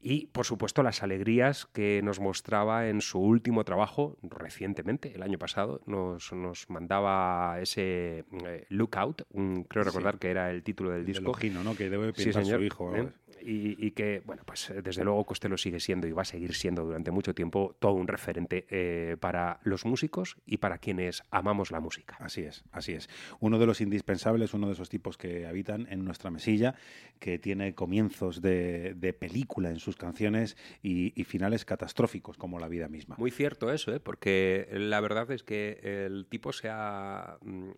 y 0.02 0.28
por 0.28 0.46
supuesto 0.46 0.84
las 0.84 1.04
alegrías 1.04 1.66
que 1.68 2.02
nos 2.04 2.20
mostraba 2.20 2.88
en 2.90 3.02
su 3.02 3.20
último 3.20 3.64
trabajo 3.64 4.18
recientemente, 4.24 5.14
el 5.16 5.22
año 5.24 5.38
pasado, 5.38 5.82
nos, 5.86 6.32
nos 6.34 6.70
mandaba 6.70 7.60
ese 7.62 8.26
eh, 8.46 8.66
Lookout, 8.70 9.24
un- 9.32 9.64
creo 9.64 9.84
Sí. 9.84 9.90
recordar 9.90 10.18
que 10.20 10.30
era 10.32 10.50
el 10.52 10.64
título 10.64 10.90
del 10.92 11.02
El 11.02 11.06
disco. 11.06 11.32
ojino, 11.32 11.64
¿no? 11.64 11.76
Que 11.76 11.90
debe 11.90 12.12
Sí, 12.16 12.26
pintar 12.26 12.44
señor. 12.44 12.60
su 12.60 12.66
hijo. 12.66 12.96
¿eh? 12.96 13.10
Y, 13.42 13.76
y 13.86 13.92
que, 13.92 14.24
bueno, 14.26 14.42
pues 14.44 14.74
desde 14.84 15.04
luego 15.04 15.24
Costello 15.24 15.58
sigue 15.58 15.80
siendo 15.80 16.08
y 16.08 16.12
va 16.12 16.24
a 16.24 16.26
seguir 16.26 16.56
siendo 16.56 16.84
durante 16.84 17.12
mucho 17.12 17.36
tiempo 17.36 17.76
todo 17.78 17.92
un 17.94 18.08
referente 18.08 18.66
eh, 18.72 19.18
para 19.20 19.60
los 19.64 19.86
músicos 19.86 20.38
y 20.48 20.58
para 20.58 20.80
quienes 20.80 21.22
amamos 21.30 21.70
la 21.70 21.80
música. 21.80 22.16
Así 22.20 22.42
es, 22.42 22.64
así 22.72 22.94
es. 22.94 23.08
Uno 23.40 23.60
de 23.60 23.68
los 23.68 23.82
indispensables, 23.82 24.56
uno 24.56 24.66
de 24.66 24.74
esos 24.74 24.90
tipos 24.90 25.18
que 25.18 25.46
habitan 25.46 25.86
en 25.92 26.04
nuestra 26.06 26.32
mesilla, 26.32 26.74
que 27.20 27.35
tiene 27.40 27.76
comienzos 27.76 28.42
de, 28.42 28.94
de 28.96 29.14
película 29.14 29.70
en 29.70 29.80
sus 29.80 29.96
canciones 29.96 30.58
y, 30.82 31.20
y 31.20 31.24
finales 31.24 31.66
catastróficos, 31.66 32.38
como 32.38 32.60
la 32.60 32.68
vida 32.68 32.88
misma. 32.88 33.16
Muy 33.18 33.32
cierto 33.32 33.72
eso, 33.72 33.94
¿eh? 33.94 34.00
porque 34.00 34.68
la 34.72 35.00
verdad 35.02 35.32
es 35.32 35.44
que 35.44 35.80
el 35.84 36.26
tipo 36.28 36.54
se 36.54 36.70
ha 36.70 37.38
mm, 37.42 37.72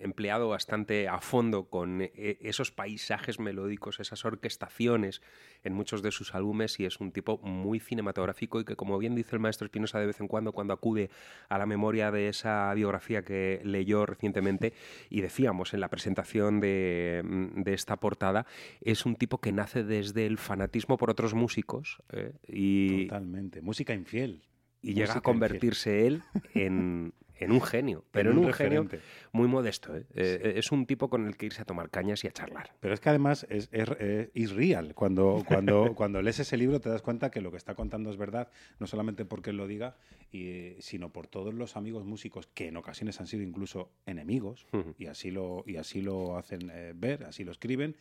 empleado 0.00 0.48
bastante 0.48 1.08
a 1.08 1.20
fondo 1.20 1.68
con 1.68 2.02
eh, 2.02 2.38
esos 2.40 2.72
paisajes 2.72 3.38
melódicos, 3.38 4.00
esas 4.00 4.24
orquestaciones 4.24 5.22
en 5.62 5.74
muchos 5.74 6.02
de 6.02 6.10
sus 6.10 6.34
álbumes 6.34 6.80
y 6.80 6.86
es 6.86 7.00
un 7.00 7.12
tipo 7.12 7.38
muy 7.38 7.80
cinematográfico 7.80 8.60
y 8.60 8.64
que, 8.64 8.76
como 8.76 8.98
bien 8.98 9.14
dice 9.14 9.36
el 9.36 9.40
maestro 9.40 9.66
Espinosa 9.66 9.98
de 9.98 10.06
vez 10.06 10.20
en 10.20 10.28
cuando, 10.28 10.52
cuando 10.52 10.72
acude 10.72 11.10
a 11.48 11.58
la 11.58 11.66
memoria 11.66 12.10
de 12.10 12.28
esa 12.28 12.72
biografía 12.74 13.22
que 13.22 13.60
leyó 13.64 14.06
recientemente 14.06 14.72
y 15.08 15.20
decíamos 15.20 15.74
en 15.74 15.80
la 15.80 15.88
presentación 15.88 16.60
de, 16.60 17.22
mm, 17.24 17.62
de 17.62 17.74
esta 17.74 17.96
portada, 17.96 18.46
es 18.80 19.06
un 19.06 19.16
tipo 19.16 19.38
que 19.38 19.52
nace 19.52 19.84
desde 19.84 20.26
el 20.26 20.38
fanatismo 20.38 20.96
por 20.96 21.10
otros 21.10 21.34
músicos 21.34 22.02
eh, 22.12 22.32
y, 22.48 23.06
Totalmente. 23.06 23.60
Música 23.60 23.94
infiel. 23.94 24.42
y 24.82 24.94
llega 24.94 25.18
a 25.18 25.20
convertirse 25.20 26.06
él 26.06 26.22
en, 26.54 27.12
en 27.40 27.52
un 27.52 27.60
genio, 27.60 28.04
pero 28.10 28.30
en 28.30 28.38
un, 28.38 28.52
genio 28.52 28.86
muy 29.32 29.48
modesto. 29.48 29.96
¿eh? 29.96 30.04
Eh, 30.14 30.54
Es 30.56 30.72
un 30.72 30.86
tipo 30.86 31.08
con 31.08 31.26
el 31.26 31.36
que 31.36 31.46
irse 31.46 31.62
a 31.62 31.64
tomar 31.64 31.90
cañas 31.90 32.22
y 32.24 32.28
a 32.28 32.32
charlar. 32.32 32.74
Pero 32.80 32.94
es 32.94 33.00
que 33.00 33.08
además 33.08 33.46
es, 33.48 33.68
es, 33.72 34.50
real. 34.52 34.94
Cuando, 34.94 35.42
cuando, 35.46 35.94
cuando 35.96 36.22
lees 36.22 36.38
ese 36.40 36.56
libro 36.56 36.80
te 36.80 36.88
das 36.88 37.02
cuenta 37.02 37.30
que 37.30 37.40
lo 37.40 37.50
que 37.50 37.56
está 37.56 37.74
contando 37.74 38.10
es 38.10 38.16
verdad, 38.16 38.48
no 38.78 38.86
solamente 38.86 39.24
porque 39.24 39.50
él 39.50 39.56
lo 39.56 39.66
diga, 39.66 39.96
y, 40.30 40.74
sino 40.80 41.10
por 41.10 41.26
todos 41.26 41.54
los 41.54 41.76
amigos 41.76 42.04
músicos 42.04 42.46
que 42.46 42.68
en 42.68 42.76
ocasiones 42.76 43.20
han 43.20 43.26
sido 43.26 43.42
incluso 43.42 43.90
enemigos, 44.06 44.66
y, 44.98 45.06
así 45.06 45.30
lo, 45.30 45.64
y 45.66 45.76
así 45.76 46.02
lo 46.02 46.36
hacen 46.36 46.70
eh, 46.72 46.92
ver, 46.94 47.24
así 47.24 47.44
lo 47.44 47.52
escriben. 47.52 47.96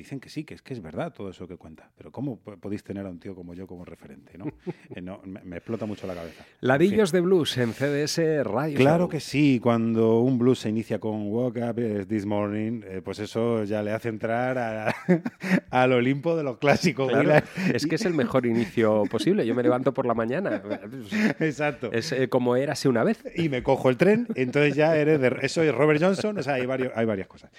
Dicen 0.00 0.18
que 0.18 0.30
sí, 0.30 0.44
que 0.44 0.54
es 0.54 0.62
que 0.62 0.72
es 0.72 0.80
verdad 0.80 1.12
todo 1.12 1.28
eso 1.28 1.46
que 1.46 1.58
cuenta. 1.58 1.90
Pero 1.98 2.10
¿cómo 2.10 2.38
po- 2.38 2.56
podéis 2.56 2.82
tener 2.82 3.04
a 3.04 3.10
un 3.10 3.20
tío 3.20 3.34
como 3.34 3.52
yo 3.52 3.66
como 3.66 3.84
referente? 3.84 4.38
¿no? 4.38 4.46
Eh, 4.96 5.02
no, 5.02 5.20
me, 5.26 5.40
me 5.44 5.56
explota 5.58 5.84
mucho 5.84 6.06
la 6.06 6.14
cabeza. 6.14 6.42
Ladillos 6.60 7.12
de 7.12 7.20
blues 7.20 7.58
en 7.58 7.74
CDS 7.74 8.18
Radio. 8.44 8.76
Claro 8.78 9.08
que 9.10 9.20
sí, 9.20 9.60
cuando 9.62 10.20
un 10.20 10.38
blues 10.38 10.60
se 10.60 10.70
inicia 10.70 10.98
con 10.98 11.28
Woke 11.30 11.58
Up 11.58 11.78
eh, 11.78 12.06
This 12.08 12.24
Morning, 12.24 12.80
eh, 12.84 13.02
pues 13.04 13.18
eso 13.18 13.62
ya 13.64 13.82
le 13.82 13.92
hace 13.92 14.08
entrar 14.08 14.56
a- 14.58 14.94
al 15.70 15.92
Olimpo 15.92 16.34
de 16.34 16.44
los 16.44 16.56
clásicos. 16.56 17.10
Claro, 17.12 17.44
es 17.74 17.86
que 17.86 17.96
es 17.96 18.04
el 18.06 18.14
mejor 18.14 18.46
inicio 18.46 19.02
posible. 19.10 19.46
Yo 19.46 19.54
me 19.54 19.62
levanto 19.62 19.92
por 19.92 20.06
la 20.06 20.14
mañana. 20.14 20.62
Exacto. 21.38 21.92
Es 21.92 22.14
como 22.30 22.56
érase 22.56 22.88
una 22.88 23.04
vez. 23.04 23.22
Y 23.36 23.48
me 23.50 23.62
cojo 23.62 23.90
el 23.90 23.96
tren, 23.98 24.26
entonces 24.34 24.74
ya 24.74 24.96
eres 24.96 25.20
de... 25.20 25.36
Eso 25.42 25.62
es 25.62 25.74
Robert 25.74 26.00
Johnson, 26.02 26.38
o 26.38 26.42
sea, 26.42 26.54
hay, 26.54 26.64
varios, 26.66 26.90
hay 26.96 27.04
varias 27.04 27.28
cosas. 27.28 27.50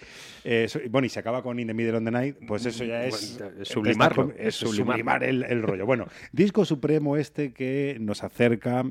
Bueno, 0.90 1.06
y 1.06 1.10
se 1.10 1.20
acaba 1.20 1.44
con 1.44 1.60
In 1.60 1.68
the 1.68 1.74
Middle 1.74 1.98
of 1.98 2.04
the 2.04 2.12
Night, 2.12 2.31
pues 2.48 2.66
eso 2.66 2.84
ya 2.84 3.06
es... 3.06 3.40
Es 3.60 3.68
sublimarlo, 3.68 4.34
sublimar 4.52 5.24
el, 5.24 5.44
el 5.44 5.62
rollo. 5.64 5.86
Bueno, 5.86 6.08
disco 6.32 6.66
supremo 6.66 7.18
este 7.18 7.54
que 7.54 7.98
nos 8.00 8.24
acerca 8.24 8.84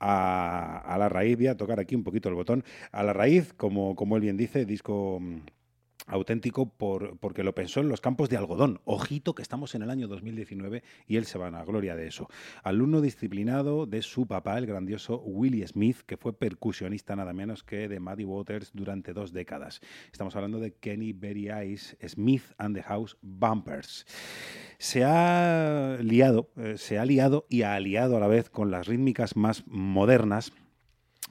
a, 0.00 0.78
a 0.78 0.98
la 0.98 1.08
raíz, 1.08 1.36
voy 1.36 1.48
a 1.48 1.56
tocar 1.56 1.78
aquí 1.78 1.94
un 1.94 2.02
poquito 2.02 2.28
el 2.28 2.34
botón, 2.34 2.64
a 2.90 3.02
la 3.02 3.12
raíz, 3.12 3.52
como, 3.52 3.94
como 3.94 4.16
él 4.16 4.22
bien 4.22 4.36
dice, 4.36 4.64
disco 4.64 5.18
mm, 5.20 5.38
auténtico 6.06 6.70
por, 6.70 7.18
porque 7.18 7.44
lo 7.44 7.54
pensó 7.54 7.80
en 7.80 7.88
los 7.88 8.00
campos 8.00 8.28
de 8.28 8.36
algodón. 8.36 8.80
Ojito 8.84 9.34
que 9.34 9.42
estamos 9.42 9.74
en 9.74 9.82
el 9.82 9.90
año 9.90 10.08
2019 10.08 10.82
y 11.06 11.16
él 11.16 11.26
se 11.26 11.38
va 11.38 11.48
a 11.48 11.64
gloria 11.64 11.96
de 11.96 12.06
eso. 12.06 12.28
Alumno 12.62 13.00
disciplinado 13.00 13.86
de 13.86 14.02
su 14.02 14.26
papá, 14.26 14.58
el 14.58 14.66
grandioso 14.66 15.20
Willie 15.20 15.66
Smith, 15.66 15.98
que 16.06 16.16
fue 16.16 16.32
percusionista 16.32 17.16
nada 17.16 17.32
menos 17.32 17.62
que 17.62 17.88
de 17.88 18.00
Muddy 18.00 18.24
Waters 18.24 18.70
durante 18.74 19.12
dos 19.12 19.32
décadas. 19.32 19.80
Estamos 20.12 20.36
hablando 20.36 20.60
de 20.60 20.72
Kenny 20.74 21.12
Berry 21.12 21.48
Eyes 21.48 21.96
Smith 22.06 22.44
and 22.58 22.76
the 22.76 22.82
House 22.82 23.16
Bumpers. 23.22 24.06
Se 24.78 25.04
ha 25.04 25.98
liado, 26.00 26.50
eh, 26.56 26.74
se 26.78 26.98
ha 26.98 27.04
liado 27.04 27.46
y 27.48 27.62
ha 27.62 27.74
aliado 27.74 28.16
a 28.16 28.20
la 28.20 28.28
vez 28.28 28.48
con 28.48 28.70
las 28.70 28.86
rítmicas 28.86 29.36
más 29.36 29.64
modernas 29.66 30.52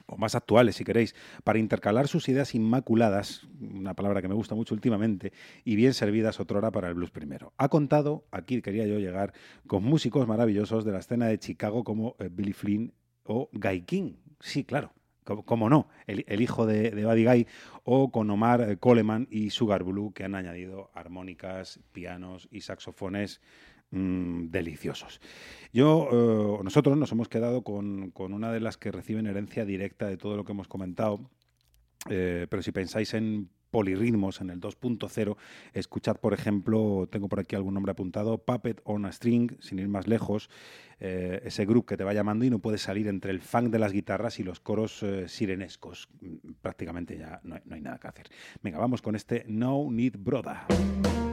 o 0.06 0.16
más 0.16 0.34
actuales, 0.34 0.76
si 0.76 0.84
queréis, 0.84 1.14
para 1.44 1.58
intercalar 1.58 2.08
sus 2.08 2.28
ideas 2.28 2.54
inmaculadas, 2.54 3.48
una 3.60 3.94
palabra 3.94 4.22
que 4.22 4.28
me 4.28 4.34
gusta 4.34 4.54
mucho 4.54 4.74
últimamente, 4.74 5.32
y 5.64 5.76
bien 5.76 5.94
servidas 5.94 6.40
otrora 6.40 6.70
para 6.70 6.88
el 6.88 6.94
blues 6.94 7.10
primero. 7.10 7.52
Ha 7.58 7.68
contado, 7.68 8.24
aquí 8.30 8.60
quería 8.62 8.86
yo 8.86 8.98
llegar, 8.98 9.32
con 9.66 9.84
músicos 9.84 10.26
maravillosos 10.26 10.84
de 10.84 10.92
la 10.92 10.98
escena 10.98 11.26
de 11.26 11.38
Chicago 11.38 11.84
como 11.84 12.16
eh, 12.18 12.28
Billy 12.30 12.52
Flynn 12.52 12.92
o 13.24 13.48
Guy 13.52 13.82
King. 13.82 14.14
Sí, 14.40 14.64
claro. 14.64 14.92
Como 15.22 15.68
no, 15.68 15.86
el, 16.06 16.24
el 16.26 16.40
hijo 16.40 16.66
de, 16.66 16.90
de 16.90 17.04
Buddy 17.04 17.24
Guy, 17.24 17.46
o 17.84 18.10
con 18.10 18.28
Omar 18.30 18.68
eh, 18.68 18.78
Coleman 18.78 19.28
y 19.30 19.50
Sugar 19.50 19.84
Blue, 19.84 20.12
que 20.12 20.24
han 20.24 20.34
añadido 20.34 20.90
armónicas, 20.92 21.78
pianos 21.92 22.48
y 22.50 22.62
saxofones 22.62 23.40
mm, 23.90 24.46
deliciosos. 24.50 25.20
Yo, 25.72 26.08
eh, 26.10 26.64
nosotros 26.64 26.96
nos 26.96 27.12
hemos 27.12 27.28
quedado 27.28 27.62
con, 27.62 28.10
con 28.10 28.32
una 28.32 28.52
de 28.52 28.60
las 28.60 28.76
que 28.76 28.90
reciben 28.90 29.26
herencia 29.26 29.64
directa 29.64 30.06
de 30.06 30.16
todo 30.16 30.36
lo 30.36 30.44
que 30.44 30.52
hemos 30.52 30.68
comentado, 30.68 31.30
eh, 32.08 32.46
pero 32.50 32.62
si 32.62 32.72
pensáis 32.72 33.14
en 33.14 33.50
polirritmos, 33.70 34.40
en 34.40 34.50
el 34.50 34.60
2.0, 34.60 35.36
escuchad, 35.74 36.16
por 36.16 36.34
ejemplo, 36.34 37.08
tengo 37.08 37.28
por 37.28 37.38
aquí 37.38 37.54
algún 37.54 37.74
nombre 37.74 37.92
apuntado, 37.92 38.38
Puppet 38.38 38.80
on 38.82 39.06
a 39.06 39.12
String, 39.12 39.52
sin 39.60 39.78
ir 39.78 39.86
más 39.86 40.08
lejos, 40.08 40.50
eh, 40.98 41.40
ese 41.44 41.66
grupo 41.66 41.86
que 41.86 41.96
te 41.96 42.02
va 42.02 42.12
llamando 42.12 42.44
y 42.44 42.50
no 42.50 42.58
puedes 42.58 42.82
salir 42.82 43.06
entre 43.06 43.30
el 43.30 43.40
funk 43.40 43.70
de 43.70 43.78
las 43.78 43.92
guitarras 43.92 44.40
y 44.40 44.42
los 44.42 44.58
coros 44.58 45.04
sirenescos. 45.28 46.08
Mm, 46.20 46.54
Prácticamente 46.60 47.16
ya 47.16 47.40
no 47.44 47.54
hay, 47.54 47.62
no 47.64 47.76
hay 47.76 47.80
nada 47.80 47.98
que 47.98 48.08
hacer. 48.08 48.26
Venga, 48.60 48.78
vamos 48.78 49.02
con 49.02 49.14
este 49.14 49.44
No 49.46 49.86
Need 49.88 50.16
Brother. 50.18 51.29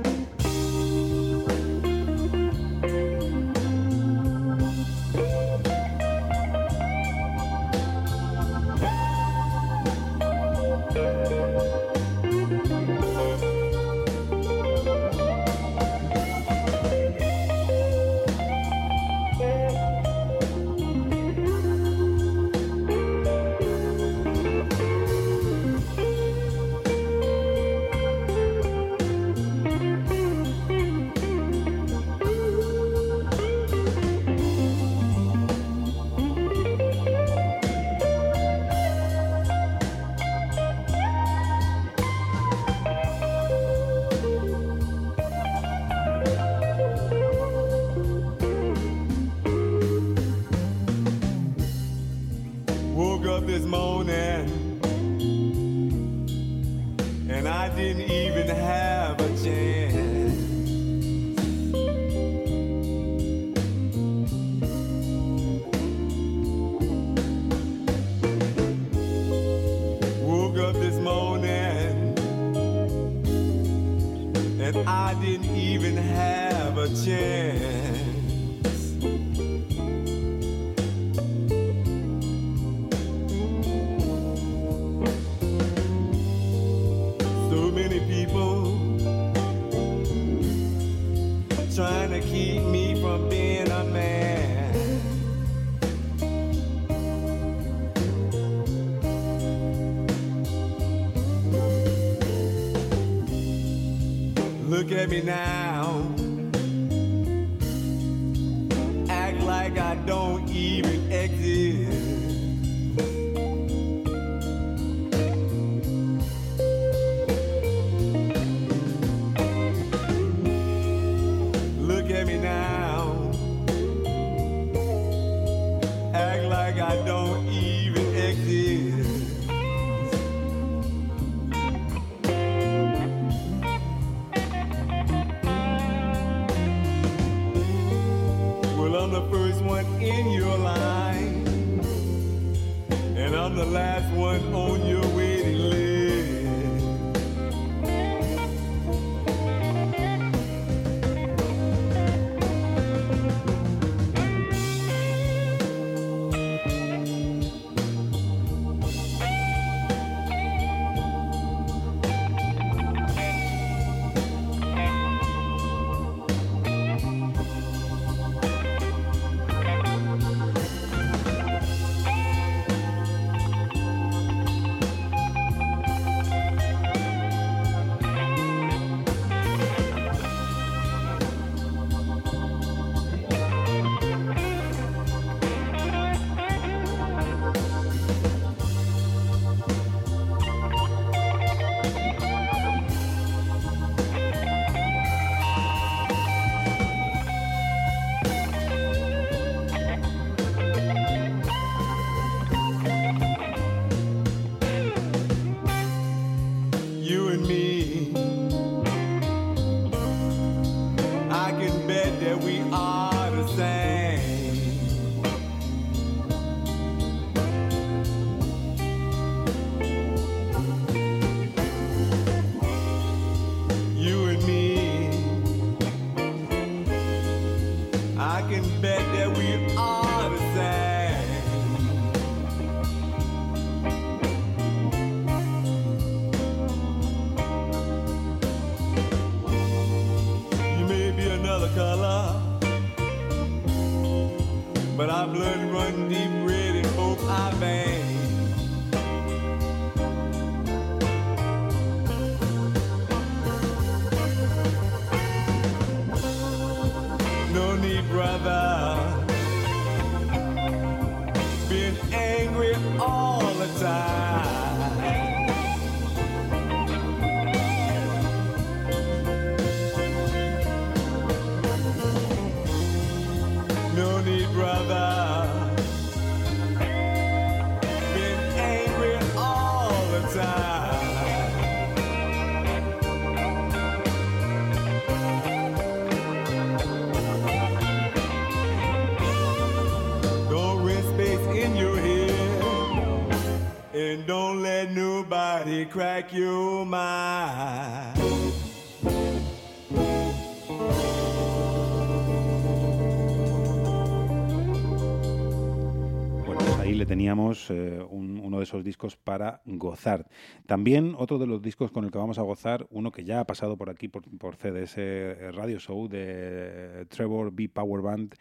Bueno, 306.45 306.60
pues 306.60 306.80
ahí 306.80 306.93
le 306.95 307.06
teníamos 307.06 307.69
eh, 307.71 307.99
un- 308.10 308.39
uno 308.39 308.58
de 308.58 308.63
esos 308.63 308.84
discos 308.84 309.17
para 309.17 309.62
gozar. 309.65 310.27
También 310.65 311.13
otro 311.17 311.38
de 311.38 311.47
los 311.47 311.62
discos 311.62 311.91
con 311.91 312.06
el 312.06 312.12
que 312.12 312.17
vamos 312.17 312.38
a 312.39 312.43
gozar, 312.43 312.88
uno 312.89 313.12
que 313.12 313.25
ya 313.25 313.41
ha 313.41 313.45
pasado 313.45 313.77
por 313.77 313.89
aquí 313.89 314.08
por, 314.08 314.23
CDS 314.56 315.51
Radio 315.53 315.80
Show 315.80 316.08
de 316.08 317.06
Trevor 317.10 317.51
B. 317.51 317.67
Power 317.69 318.01
Band, 318.01 318.36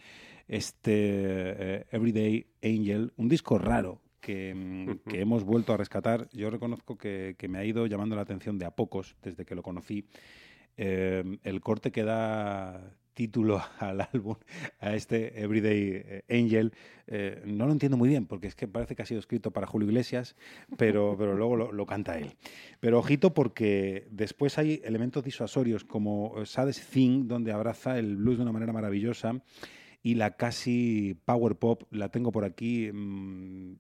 este 0.47 0.93
eh, 1.81 1.87
Everyday 1.91 2.47
Angel, 2.62 3.12
un 3.17 3.29
disco 3.29 3.59
raro 3.59 4.01
que, 4.27 4.53
mm, 4.53 5.09
que 5.09 5.21
hemos 5.21 5.45
vuelto 5.45 5.73
a 5.73 5.77
rescatar. 5.77 6.29
Yo 6.33 6.51
reconozco 6.51 6.99
que, 6.99 7.37
que 7.39 7.47
me 7.47 7.59
ha 7.59 7.65
ido 7.65 7.87
llamando 7.87 8.17
la 8.17 8.23
atención 8.23 8.59
de 8.59 8.67
a 8.67 8.73
pocos 8.73 9.15
desde 9.23 9.45
que 9.45 9.55
lo 9.55 9.62
conocí. 9.62 10.05
Eh, 10.77 11.39
el 11.45 11.61
corte 11.61 11.93
que 11.93 12.03
da 12.03 12.93
título 13.15 13.62
al 13.79 14.01
álbum, 14.12 14.35
a 14.81 14.95
este 14.97 15.41
Everyday 15.41 16.03
eh, 16.05 16.25
Angel, 16.29 16.73
eh, 17.07 17.41
no 17.47 17.67
lo 17.67 17.73
entiendo 17.73 17.97
muy 17.97 18.09
bien, 18.09 18.27
porque 18.27 18.49
es 18.49 18.57
que 18.57 18.67
parece 18.67 18.97
que 18.97 19.03
ha 19.03 19.07
sido 19.07 19.21
escrito 19.21 19.53
para 19.53 19.69
Julio 19.69 19.89
Iglesias, 19.89 20.35
pero, 20.77 21.15
pero 21.19 21.37
luego 21.37 21.55
lo, 21.55 21.73
lo 21.73 21.87
canta 21.87 22.19
él. 22.19 22.33
Pero 22.81 22.99
ojito 22.99 23.33
porque 23.33 24.09
después 24.11 24.59
hay 24.59 24.83
elementos 24.85 25.23
disuasorios 25.23 25.85
como 25.85 26.45
Saddest 26.45 26.93
Thing, 26.93 27.29
donde 27.29 27.53
abraza 27.53 27.97
el 27.97 28.17
blues 28.17 28.39
de 28.39 28.43
una 28.43 28.53
manera 28.53 28.73
maravillosa, 28.73 29.41
y 30.03 30.15
la 30.15 30.37
casi 30.37 31.17
power 31.25 31.57
pop, 31.57 31.85
la 31.91 32.11
tengo 32.11 32.33
por 32.33 32.45
aquí, 32.45 32.91
mm, 32.93 33.77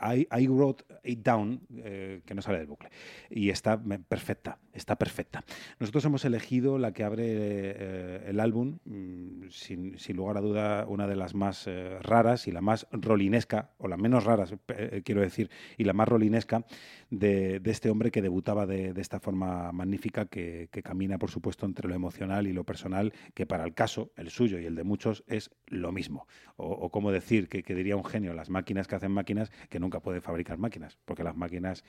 I, 0.00 0.26
I 0.30 0.46
wrote 0.46 0.84
it 1.04 1.20
down, 1.24 1.60
eh, 1.76 2.22
que 2.24 2.34
no 2.34 2.42
sale 2.42 2.58
del 2.58 2.66
bucle. 2.66 2.90
Y 3.30 3.50
está 3.50 3.80
perfecta, 3.80 4.58
está 4.72 4.96
perfecta. 4.96 5.44
Nosotros 5.78 6.04
hemos 6.04 6.24
elegido 6.24 6.78
la 6.78 6.92
que 6.92 7.04
abre 7.04 7.24
eh, 7.26 8.24
el 8.26 8.40
álbum, 8.40 8.78
mm, 8.84 9.48
sin, 9.50 9.96
lugar 10.14 10.38
a 10.38 10.40
duda, 10.40 10.86
una 10.88 11.06
de 11.06 11.16
las 11.16 11.34
más 11.34 11.66
eh, 11.66 11.98
raras 12.00 12.48
y 12.48 12.52
la 12.52 12.60
más 12.60 12.86
rolinesca, 12.90 13.70
o 13.78 13.88
la 13.88 13.96
menos 13.96 14.24
raras, 14.24 14.54
eh, 14.68 15.02
quiero 15.04 15.20
decir, 15.20 15.50
y 15.76 15.84
la 15.84 15.92
más 15.92 16.08
rolinesca 16.08 16.64
de, 17.10 17.60
de 17.60 17.70
este 17.70 17.90
hombre 17.90 18.10
que 18.10 18.22
debutaba 18.22 18.66
de, 18.66 18.92
de 18.92 19.00
esta 19.00 19.20
forma 19.20 19.70
magnífica, 19.72 20.26
que, 20.26 20.68
que 20.72 20.82
camina, 20.82 21.18
por 21.18 21.30
supuesto, 21.30 21.66
entre 21.66 21.88
lo 21.88 21.94
emocional 21.94 22.46
y 22.46 22.52
lo 22.52 22.64
personal, 22.64 23.12
que 23.34 23.46
para 23.46 23.64
el 23.64 23.74
caso, 23.74 24.12
el 24.16 24.30
suyo 24.30 24.58
y 24.58 24.66
el 24.66 24.74
de 24.74 24.84
muchos, 24.84 25.24
es 25.28 25.50
lo 25.66 25.92
mismo. 25.92 26.26
O, 26.56 26.66
o 26.66 26.90
como 26.90 27.12
decir, 27.12 27.48
que 27.48 27.74
diría 27.74 27.96
un 27.96 28.04
genio, 28.04 28.34
las 28.34 28.50
máquinas 28.50 28.88
que 28.88 28.96
hacen 28.96 29.12
máquinas, 29.12 29.50
que 29.68 29.80
nunca 29.80 30.00
pueden 30.00 30.22
fabricar 30.22 30.58
máquinas, 30.58 30.98
porque 31.04 31.24
las 31.24 31.36
máquinas 31.36 31.84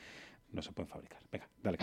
no 0.52 0.62
se 0.62 0.72
pueden 0.72 0.90
fabricar. 0.90 1.20
Venga, 1.32 1.48
dale. 1.64 1.78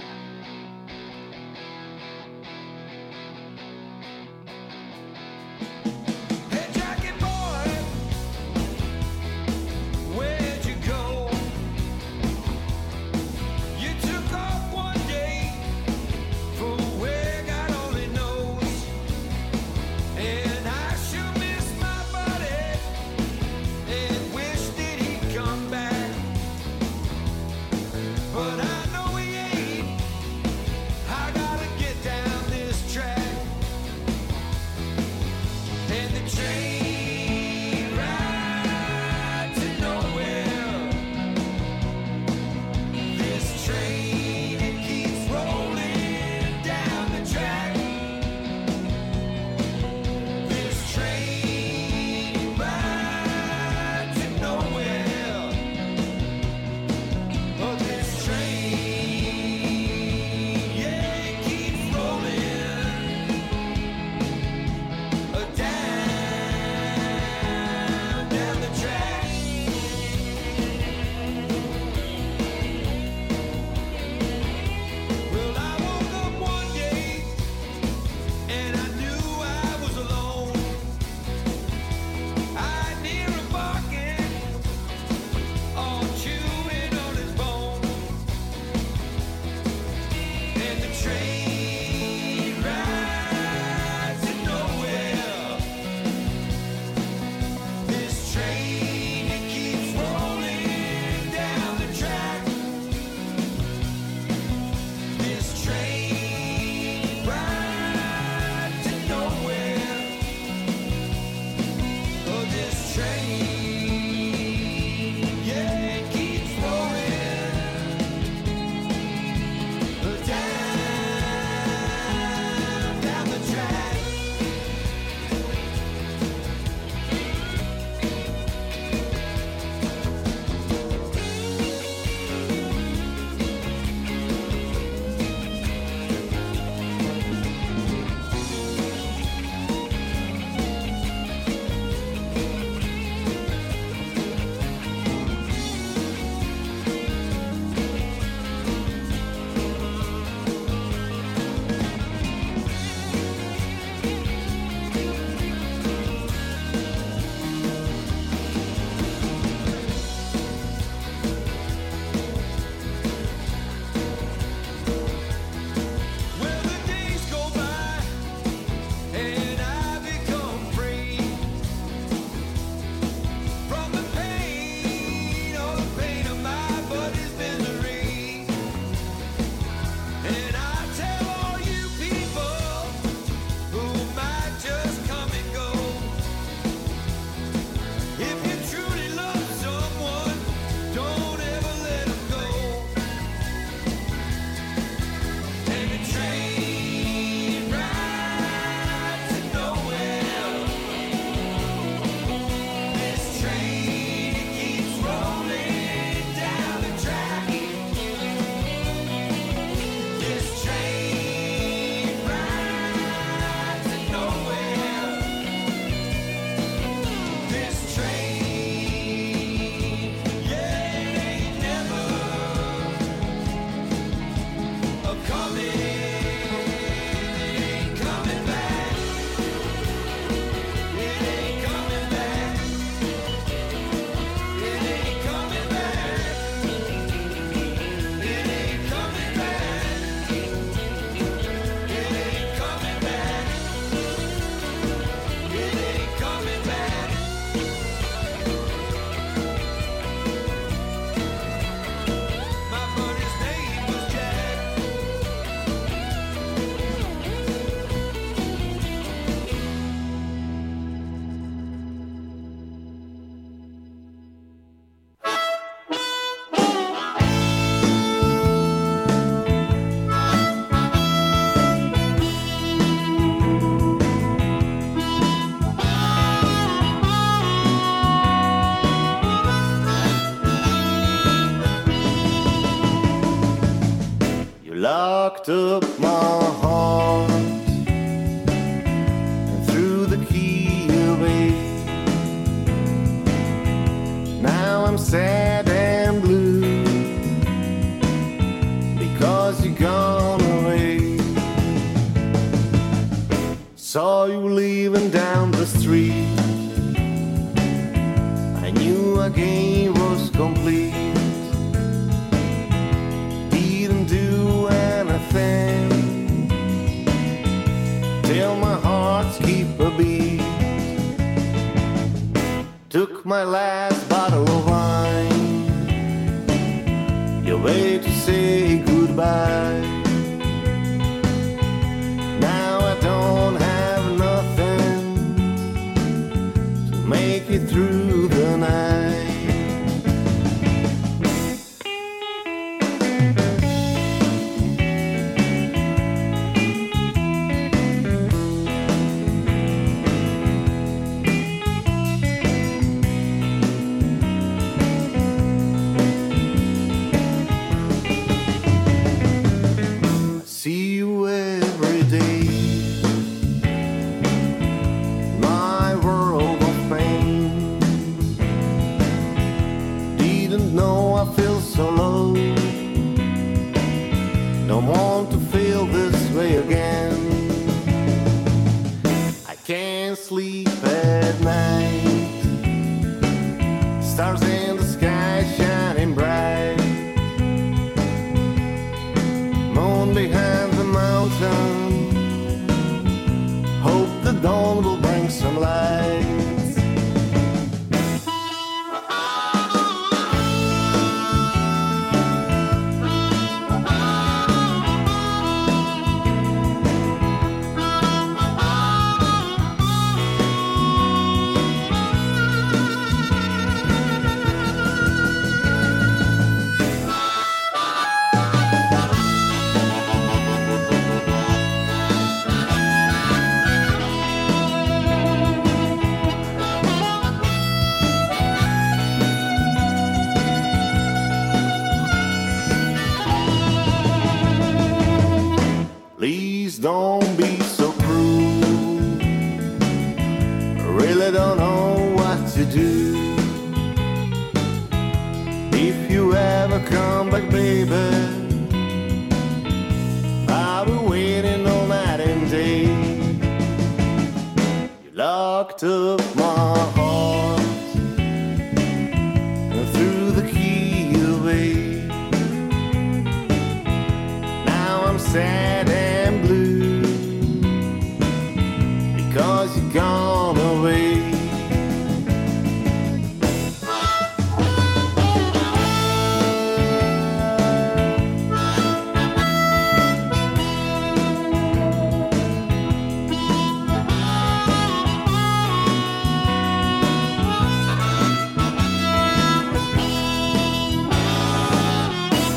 Up 285.48 285.95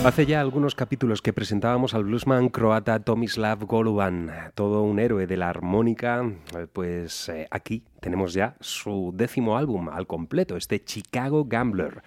Hace 0.09 0.25
ya 0.25 0.41
algunos 0.41 0.73
capítulos 0.73 1.21
que 1.21 1.33
presentábamos 1.33 1.93
al 1.93 2.03
bluesman 2.03 2.49
croata 2.49 2.99
Tomislav 2.99 3.67
Goluban, 3.67 4.31
todo 4.55 4.81
un 4.81 4.97
héroe 4.97 5.27
de 5.27 5.37
la 5.37 5.49
armónica, 5.49 6.23
eh, 6.57 6.65
pues 6.73 7.29
eh, 7.29 7.47
aquí 7.51 7.83
tenemos 7.99 8.33
ya 8.33 8.55
su 8.59 9.11
décimo 9.13 9.55
álbum 9.55 9.87
al 9.87 10.07
completo, 10.07 10.57
este 10.57 10.83
Chicago 10.83 11.45
Gambler. 11.45 12.01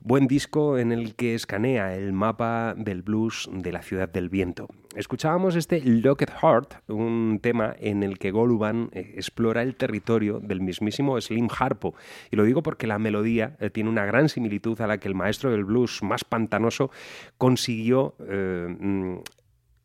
Buen 0.00 0.26
disco 0.26 0.78
en 0.78 0.90
el 0.90 1.16
que 1.16 1.34
escanea 1.34 1.94
el 1.94 2.14
mapa 2.14 2.72
del 2.78 3.02
blues 3.02 3.46
de 3.52 3.72
la 3.72 3.82
ciudad 3.82 4.08
del 4.08 4.30
viento. 4.30 4.68
Escuchábamos 4.96 5.56
este 5.56 5.80
Locked 5.84 6.28
Heart, 6.40 6.74
un 6.88 7.40
tema 7.42 7.74
en 7.80 8.04
el 8.04 8.16
que 8.16 8.30
Goluban 8.30 8.90
eh, 8.92 9.14
explora 9.16 9.62
el 9.62 9.74
territorio 9.74 10.38
del 10.38 10.60
mismísimo 10.60 11.20
Slim 11.20 11.48
Harpo. 11.58 11.94
Y 12.30 12.36
lo 12.36 12.44
digo 12.44 12.62
porque 12.62 12.86
la 12.86 13.00
melodía 13.00 13.56
eh, 13.58 13.70
tiene 13.70 13.90
una 13.90 14.04
gran 14.04 14.28
similitud 14.28 14.80
a 14.80 14.86
la 14.86 14.98
que 14.98 15.08
el 15.08 15.16
maestro 15.16 15.50
del 15.50 15.64
blues 15.64 16.02
más 16.04 16.22
pantanoso 16.22 16.92
consiguió 17.38 18.14
eh, 18.28 18.68
mm, 18.78 19.16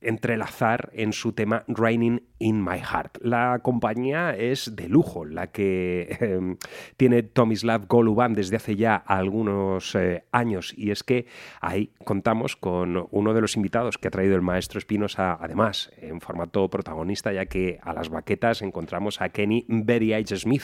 entrelazar 0.01 0.89
en 0.93 1.13
su 1.13 1.33
tema 1.33 1.63
Raining 1.67 2.21
in 2.39 2.63
My 2.63 2.79
Heart. 2.79 3.17
La 3.21 3.59
compañía 3.61 4.35
es 4.35 4.75
de 4.75 4.87
lujo, 4.87 5.25
la 5.25 5.47
que 5.47 6.17
eh, 6.19 6.55
tiene 6.97 7.23
Tomislav 7.23 7.87
Goluban 7.87 8.33
desde 8.33 8.55
hace 8.55 8.75
ya 8.75 8.95
algunos 8.95 9.95
eh, 9.95 10.23
años 10.31 10.73
y 10.75 10.91
es 10.91 11.03
que 11.03 11.25
ahí 11.61 11.91
contamos 12.05 12.55
con 12.55 13.07
uno 13.11 13.33
de 13.33 13.41
los 13.41 13.55
invitados 13.55 13.97
que 13.97 14.07
ha 14.07 14.11
traído 14.11 14.35
el 14.35 14.41
maestro 14.41 14.79
Espinosa, 14.79 15.37
además 15.39 15.91
en 15.97 16.21
formato 16.21 16.69
protagonista, 16.69 17.33
ya 17.33 17.45
que 17.45 17.79
a 17.81 17.93
las 17.93 18.09
baquetas 18.09 18.61
encontramos 18.61 19.21
a 19.21 19.29
Kenny 19.29 19.65
Berry 19.67 20.13
H. 20.13 20.37
Smith 20.37 20.63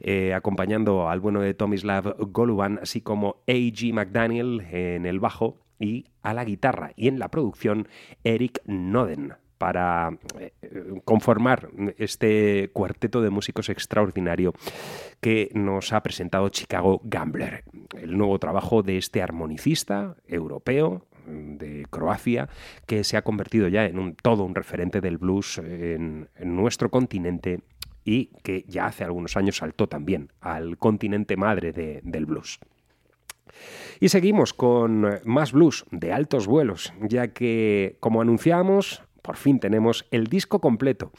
eh, 0.00 0.34
acompañando 0.34 1.08
al 1.08 1.20
bueno 1.20 1.40
de 1.40 1.54
Tomislav 1.54 2.16
Goluban, 2.18 2.78
así 2.82 3.00
como 3.00 3.42
A.G. 3.46 3.92
McDaniel 3.92 4.62
en 4.70 5.06
el 5.06 5.20
bajo 5.20 5.58
y 5.80 6.06
a 6.22 6.32
la 6.34 6.44
guitarra 6.44 6.92
y 6.94 7.08
en 7.08 7.18
la 7.18 7.28
producción 7.28 7.88
Eric 8.22 8.60
Noden 8.66 9.34
para 9.58 10.16
eh, 10.38 10.52
conformar 11.04 11.68
este 11.98 12.70
cuarteto 12.72 13.20
de 13.20 13.30
músicos 13.30 13.68
extraordinario 13.68 14.54
que 15.20 15.50
nos 15.54 15.92
ha 15.92 16.02
presentado 16.02 16.48
Chicago 16.48 17.00
Gambler, 17.04 17.64
el 18.00 18.16
nuevo 18.16 18.38
trabajo 18.38 18.82
de 18.82 18.96
este 18.96 19.20
armonicista 19.20 20.16
europeo 20.26 21.06
de 21.26 21.86
Croacia 21.90 22.48
que 22.86 23.04
se 23.04 23.16
ha 23.16 23.22
convertido 23.22 23.68
ya 23.68 23.84
en 23.84 23.98
un, 23.98 24.14
todo 24.14 24.44
un 24.44 24.54
referente 24.54 25.00
del 25.02 25.18
blues 25.18 25.58
en, 25.58 26.28
nuestro 26.42 26.90
continente 26.90 27.60
y 28.02 28.30
que 28.42 28.64
ya 28.66 28.86
hace 28.86 29.04
algunos 29.04 29.36
años 29.36 29.58
saltó 29.58 29.88
también 29.88 30.32
al 30.40 30.78
continente 30.78 31.36
madre 31.36 31.72
de- 31.72 32.00
del 32.02 32.24
blues. 32.24 32.58
Y 34.00 34.08
seguimos 34.08 34.54
con 34.54 35.20
más 35.24 35.52
blues 35.52 35.84
de 35.90 36.12
altos 36.12 36.46
vuelos, 36.46 36.92
ya 37.02 37.28
que, 37.28 37.96
como 38.00 38.20
anunciamos, 38.20 39.02
por 39.22 39.36
fin 39.36 39.60
tenemos 39.60 40.06
el 40.10 40.26
disco 40.26 40.60
completo 40.60 41.12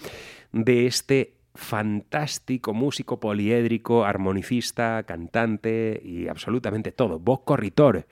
de 0.51 0.87
este 0.87 1.35
fantástico 1.53 2.73
músico 2.73 3.19
poliédrico, 3.19 4.05
armonicista, 4.05 5.03
cantante 5.03 6.01
y 6.03 6.27
absolutamente 6.27 6.91
todo, 6.91 7.19
Bob 7.19 7.43
Corritor 7.43 8.07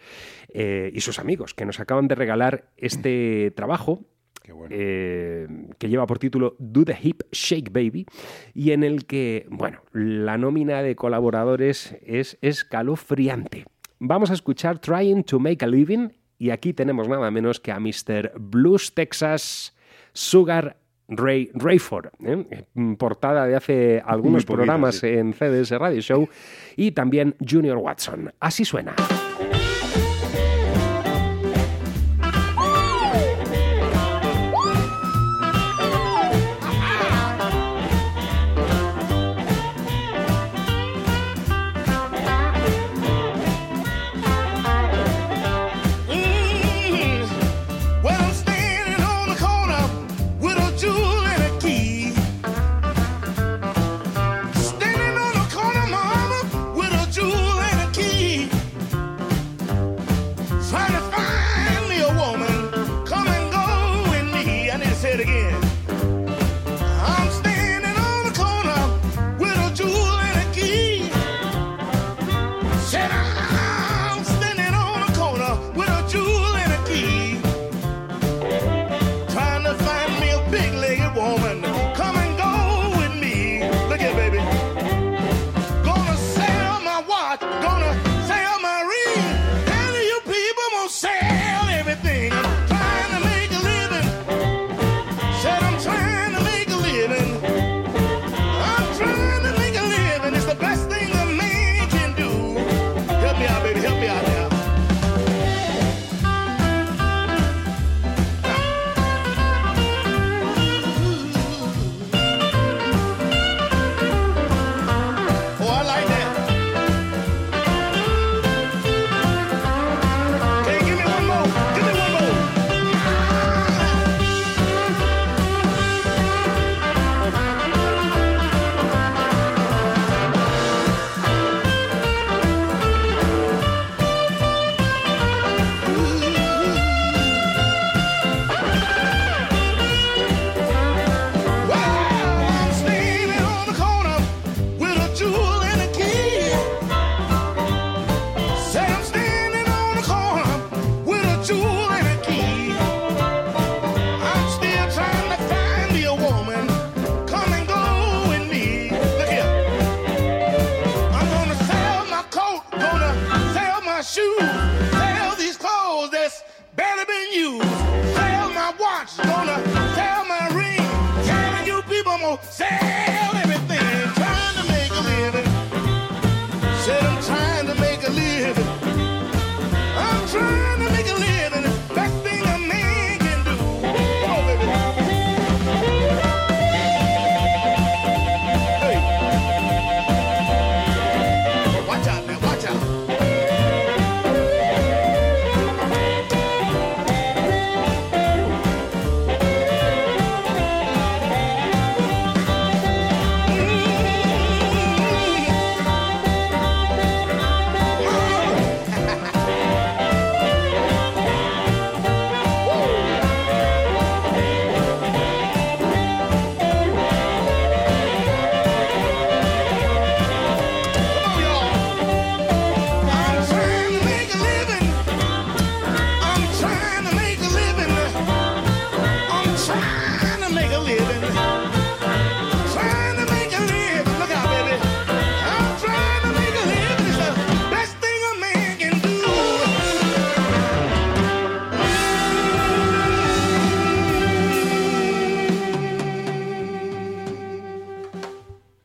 eh, 0.49 0.91
y 0.93 1.01
sus 1.01 1.19
amigos 1.19 1.53
que 1.53 1.65
nos 1.65 1.79
acaban 1.79 2.07
de 2.07 2.15
regalar 2.15 2.69
este 2.77 3.51
trabajo 3.55 4.05
bueno. 4.47 4.67
eh, 4.69 5.47
que 5.77 5.89
lleva 5.89 6.05
por 6.05 6.19
título 6.19 6.55
Do 6.59 6.83
the 6.83 6.97
Hip 7.01 7.23
Shake 7.31 7.71
Baby 7.71 8.05
y 8.53 8.71
en 8.71 8.83
el 8.83 9.05
que, 9.05 9.45
bueno, 9.49 9.83
la 9.93 10.37
nómina 10.37 10.81
de 10.81 10.95
colaboradores 10.95 11.97
es 12.05 12.37
escalofriante. 12.41 13.65
Vamos 13.99 14.31
a 14.31 14.33
escuchar 14.33 14.79
Trying 14.79 15.23
to 15.25 15.39
Make 15.39 15.63
a 15.65 15.67
Living 15.67 16.09
y 16.37 16.51
aquí 16.51 16.73
tenemos 16.73 17.09
nada 17.09 17.29
menos 17.31 17.59
que 17.59 17.71
a 17.73 17.79
Mr. 17.79 18.31
Blues 18.39 18.93
Texas 18.93 19.75
Sugar 20.13 20.77
Ray 21.09 21.51
Rayford, 21.53 22.07
¿eh? 22.23 22.65
portada 22.97 23.45
de 23.45 23.55
hace 23.55 24.01
algunos 24.05 24.45
poquito, 24.45 24.53
programas 24.53 24.95
sí. 24.99 25.07
en 25.07 25.33
CDS 25.33 25.71
Radio 25.71 25.99
Show 25.99 26.29
y 26.77 26.91
también 26.91 27.35
Junior 27.45 27.77
Watson. 27.77 28.31
Así 28.39 28.63
suena. 28.63 28.95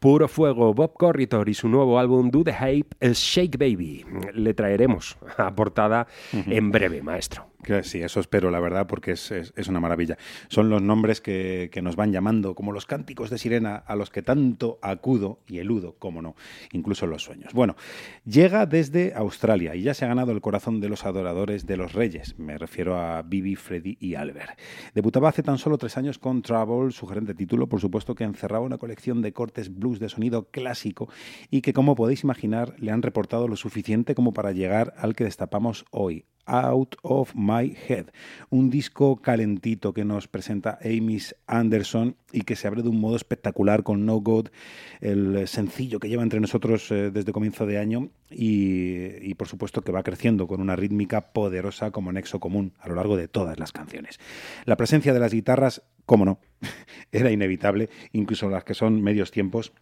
Puro 0.05 0.28
fuego, 0.28 0.74
Bob 0.74 0.92
Corritor 0.98 1.48
y 1.48 1.55
su 1.55 1.66
nuevo 1.66 1.98
álbum 1.98 2.30
Do 2.30 2.44
the 2.44 2.52
Hype, 2.52 2.94
el 3.00 3.14
Shake 3.14 3.57
Baby. 3.57 4.05
Le 4.34 4.52
traeremos 4.52 5.16
a 5.38 5.55
portada 5.55 6.07
en 6.30 6.70
breve, 6.70 7.00
maestro. 7.00 7.53
Sí, 7.82 8.02
eso 8.02 8.20
espero, 8.20 8.50
la 8.50 8.60
verdad, 8.60 8.86
porque 8.86 9.12
es, 9.12 9.30
es- 9.30 9.52
una 9.68 9.80
maravilla. 9.80 10.18
Son 10.48 10.68
los 10.68 10.82
nombres 10.82 11.20
que, 11.20 11.70
que 11.72 11.82
nos 11.82 11.96
van 11.96 12.12
llamando, 12.12 12.54
como 12.54 12.72
los 12.72 12.86
cánticos 12.86 13.30
de 13.30 13.38
sirena 13.38 13.76
a 13.76 13.96
los 13.96 14.10
que 14.10 14.22
tanto 14.22 14.78
acudo 14.82 15.40
y 15.46 15.58
eludo, 15.58 15.96
como 15.98 16.20
no, 16.22 16.36
incluso 16.72 17.06
los 17.06 17.22
sueños. 17.22 17.52
Bueno, 17.54 17.76
llega 18.24 18.66
desde 18.66 19.14
Australia 19.14 19.74
y 19.74 19.82
ya 19.82 19.94
se 19.94 20.04
ha 20.04 20.08
ganado 20.08 20.32
el 20.32 20.40
corazón 20.40 20.80
de 20.80 20.88
los 20.88 21.04
adoradores 21.06 21.66
de 21.66 21.76
los 21.76 21.92
reyes. 21.94 22.38
Me 22.38 22.58
refiero 22.58 22.98
a 23.00 23.22
Bibi, 23.22 23.56
Freddy 23.56 23.96
y 24.00 24.14
Albert. 24.16 24.58
Debutaba 24.94 25.28
hace 25.30 25.42
tan 25.42 25.58
solo 25.58 25.78
tres 25.78 25.96
años 25.96 26.18
con 26.18 26.42
Trouble, 26.42 26.92
sugerente 26.92 27.34
título, 27.34 27.68
por 27.68 27.80
supuesto 27.80 28.14
que 28.14 28.24
encerraba 28.24 28.64
una 28.66 28.78
colección 28.78 29.22
de 29.22 29.32
cortes 29.32 29.74
blues 29.74 29.98
de 29.98 30.08
sonido 30.08 30.50
clásico 30.50 31.08
y 31.50 31.62
que, 31.62 31.72
como 31.72 31.94
podéis 31.94 32.22
imaginar, 32.24 32.74
le 32.78 32.90
han 32.90 33.02
reportado 33.02 33.48
lo 33.48 33.56
suficiente 33.56 34.14
como 34.14 34.32
para 34.32 34.52
llegar 34.52 34.94
al 34.98 35.14
que 35.14 35.24
destapamos 35.24 35.84
hoy, 35.90 36.26
Out 36.47 36.97
of 37.03 37.34
My 37.34 37.76
Head, 37.88 38.07
un 38.51 38.70
disco 38.70 39.16
calentito 39.16 39.92
que 39.92 40.05
nos 40.05 40.28
presenta 40.28 40.78
Amy 40.82 41.18
Anderson 41.47 42.16
y 42.32 42.42
que 42.42 42.57
se 42.57 42.66
abre 42.66 42.82
de 42.82 42.88
un 42.88 43.01
modo 43.01 43.16
espectacular 43.16 43.82
con 43.82 44.07
No 44.07 44.16
God, 44.16 44.49
el 45.01 45.47
sencillo 45.47 46.01
que 46.01 46.09
lleva 46.09 46.22
entre 46.22 46.40
nosotros 46.40 46.90
eh, 46.90 47.11
desde 47.11 47.32
comienzo 47.32 47.66
de 47.66 47.78
año 47.78 48.09
y, 48.30 49.28
y 49.28 49.34
por 49.34 49.49
supuesto 49.49 49.82
que 49.82 49.92
va 49.92 50.03
creciendo 50.03 50.47
con 50.47 50.61
una 50.61 50.76
rítmica 50.76 51.32
poderosa 51.32 51.90
como 51.90 52.12
nexo 52.12 52.40
común 52.40 52.72
a 52.80 52.88
lo 52.88 52.95
largo 52.95 53.16
de 53.16 53.28
todas 53.28 53.59
las 53.59 53.72
canciones. 53.72 54.18
La 54.64 54.76
presencia 54.76 55.12
de 55.12 55.20
las 55.20 55.32
guitarras, 55.32 55.82
cómo 56.07 56.24
no, 56.24 56.40
era 57.12 57.30
inevitable, 57.30 57.88
incluso 58.12 58.49
las 58.49 58.64
que 58.64 58.74
son 58.74 59.03
medios 59.03 59.30
tiempos 59.30 59.72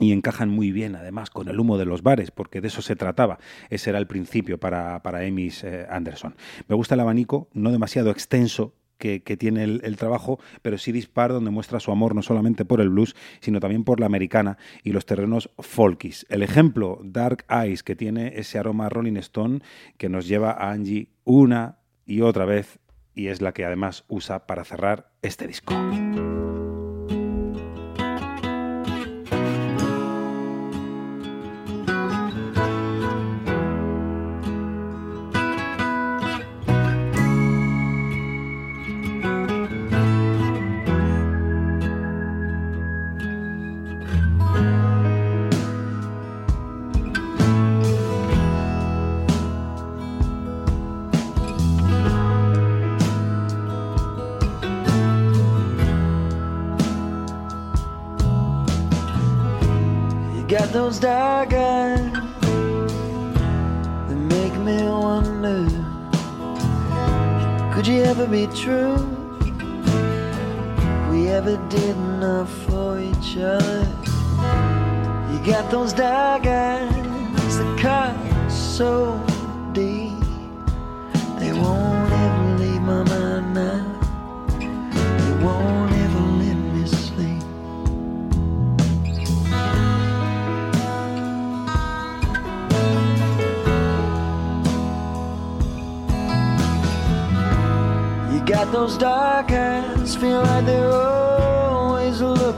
y 0.00 0.12
encajan 0.12 0.48
muy 0.48 0.72
bien 0.72 0.96
además 0.96 1.30
con 1.30 1.48
el 1.48 1.60
humo 1.60 1.78
de 1.78 1.84
los 1.84 2.02
bares, 2.02 2.30
porque 2.30 2.60
de 2.60 2.68
eso 2.68 2.82
se 2.82 2.96
trataba. 2.96 3.38
Ese 3.68 3.90
era 3.90 3.98
el 3.98 4.06
principio 4.06 4.58
para, 4.58 5.02
para 5.02 5.20
Amy 5.20 5.50
eh, 5.62 5.86
Anderson. 5.88 6.34
Me 6.66 6.74
gusta 6.74 6.94
el 6.94 7.00
abanico, 7.00 7.48
no 7.52 7.70
demasiado 7.70 8.10
extenso. 8.10 8.74
Que, 9.00 9.22
que 9.22 9.38
tiene 9.38 9.64
el, 9.64 9.80
el 9.82 9.96
trabajo, 9.96 10.38
pero 10.60 10.76
sí 10.76 10.92
dispar 10.92 11.32
donde 11.32 11.50
muestra 11.50 11.80
su 11.80 11.90
amor 11.90 12.14
no 12.14 12.20
solamente 12.20 12.66
por 12.66 12.82
el 12.82 12.90
blues, 12.90 13.16
sino 13.40 13.58
también 13.58 13.82
por 13.82 13.98
la 13.98 14.04
americana 14.04 14.58
y 14.84 14.92
los 14.92 15.06
terrenos 15.06 15.48
folkies. 15.58 16.26
El 16.28 16.42
ejemplo, 16.42 17.00
Dark 17.02 17.46
Eyes, 17.48 17.82
que 17.82 17.96
tiene 17.96 18.34
ese 18.36 18.58
aroma 18.58 18.90
Rolling 18.90 19.16
Stone 19.16 19.60
que 19.96 20.10
nos 20.10 20.28
lleva 20.28 20.50
a 20.50 20.70
Angie 20.72 21.08
una 21.24 21.78
y 22.04 22.20
otra 22.20 22.44
vez, 22.44 22.78
y 23.14 23.28
es 23.28 23.40
la 23.40 23.52
que 23.52 23.64
además 23.64 24.04
usa 24.08 24.46
para 24.46 24.64
cerrar 24.64 25.12
este 25.22 25.46
disco. 25.46 25.72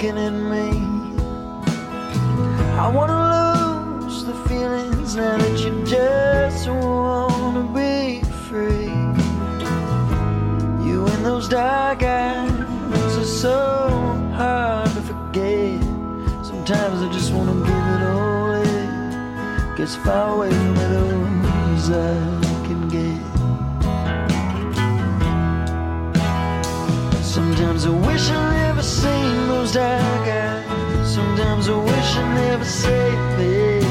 At 0.05 0.33
me. 0.33 0.69
I 2.77 2.89
wanna 2.93 4.01
lose 4.03 4.25
the 4.25 4.35
feelings 4.49 5.15
now 5.15 5.37
that 5.37 5.61
you 5.61 5.85
just 5.85 6.69
wanna 6.69 7.63
be 7.73 8.21
free. 8.49 8.91
You 10.85 11.07
and 11.07 11.25
those 11.25 11.49
dark 11.49 12.03
eyes 12.03 12.51
are 13.17 13.25
so 13.25 13.59
hard 14.35 14.91
to 14.91 15.03
forget. 15.03 15.81
Sometimes 16.45 17.03
I 17.03 17.09
just 17.13 17.33
wanna 17.33 17.55
give 17.65 17.87
it 17.95 18.03
all 18.03 18.51
in. 18.55 19.77
Gets 19.77 19.95
far 19.95 20.35
away 20.35 20.51
from 20.51 20.77
it 20.79 20.93
as 21.75 21.91
I 21.91 22.17
can 22.67 22.89
get. 22.89 23.23
Sometimes 27.23 27.87
I 27.87 27.91
wish 27.91 28.31
I 28.31 28.51
never 28.51 28.72
eyes. 29.77 31.15
Sometimes 31.15 31.69
I 31.69 31.77
wish 31.77 32.17
I 32.17 32.35
never 32.35 32.65
said 32.65 33.41
it. 33.41 33.85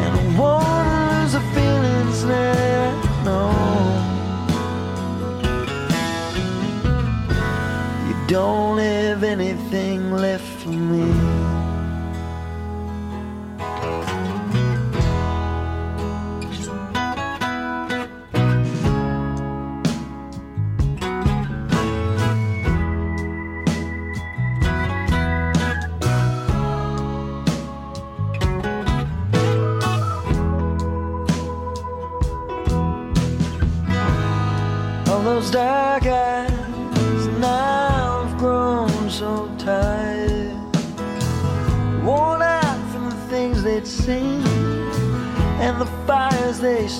And 0.00 0.12
I 0.20 0.38
wanna 0.38 1.22
lose 1.22 1.32
the 1.32 1.40
feelings 1.54 2.24
I 2.24 2.92
know. 3.24 3.50
You 8.08 8.16
don't 8.26 8.78
have 8.78 9.22
anything 9.22 10.12
left 10.12 10.48
for 10.60 10.70
me. 10.70 11.21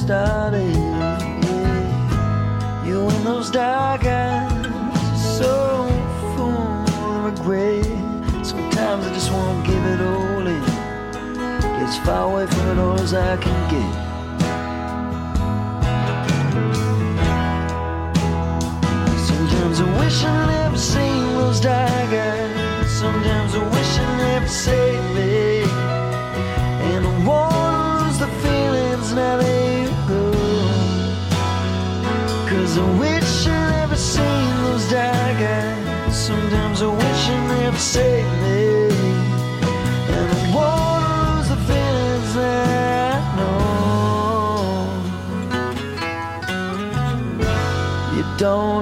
Started. 0.03 0.75
You 2.85 3.09
and 3.09 3.25
those 3.25 3.51
dark 3.53 4.05
eyes 4.05 5.39
so 5.39 5.87
full 6.35 6.51
of 7.05 7.25
regret. 7.31 7.87
Sometimes 8.45 9.07
I 9.07 9.11
just 9.15 9.31
wanna 9.31 9.65
give 9.65 9.85
it 9.95 10.01
all 10.01 10.47
in. 10.55 10.65
Get 11.79 11.89
as 11.89 11.99
far 12.05 12.25
away 12.31 12.47
from 12.49 12.67
it 12.73 12.79
all 12.85 12.99
as 12.99 13.15
I 13.15 13.37
can 13.45 13.59
get. 13.73 13.93
Sometimes 19.29 19.77
I 19.85 19.87
wish 20.01 20.25
I 20.25 20.35
never 20.55 20.79
seen 20.79 21.23
those 21.39 21.61
dark 21.61 22.13
eyes. 22.27 22.91
Sometimes 23.03 23.55
I 23.55 23.63
wish 23.77 23.93
I 23.99 24.17
never 24.27 24.49
saved 24.49 24.92
Cause 32.73 32.81
I 32.81 32.99
wish 33.01 33.47
I 33.49 33.71
never 33.71 33.97
seen 33.97 34.57
those 34.65 34.91
dark 34.91 35.37
eyes. 35.37 36.17
Sometimes 36.27 36.81
I 36.81 36.87
wish 36.87 37.29
I 37.29 37.47
never 37.49 37.77
saved 37.77 38.33
me. 38.41 38.89
And 40.17 40.27
I 40.33 40.41
wanna 40.57 41.11
lose 41.37 41.49
the 41.51 41.57
feelings 41.69 42.33
that 42.35 43.21
I 43.21 43.37
know. 43.37 44.57
You 48.17 48.25
don't 48.39 48.82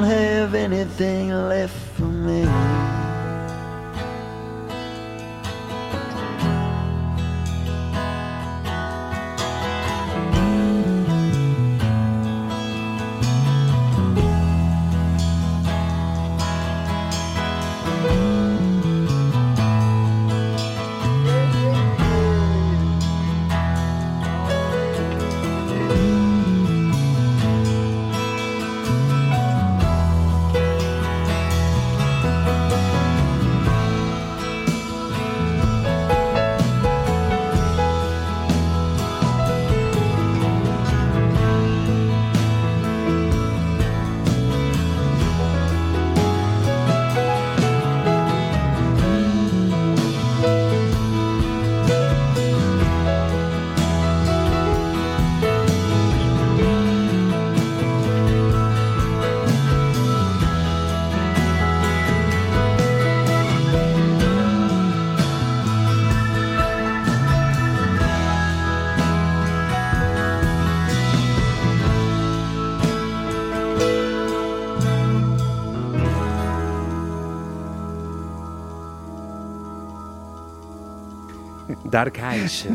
Dark 81.90 82.18
Eyes, 82.18 82.68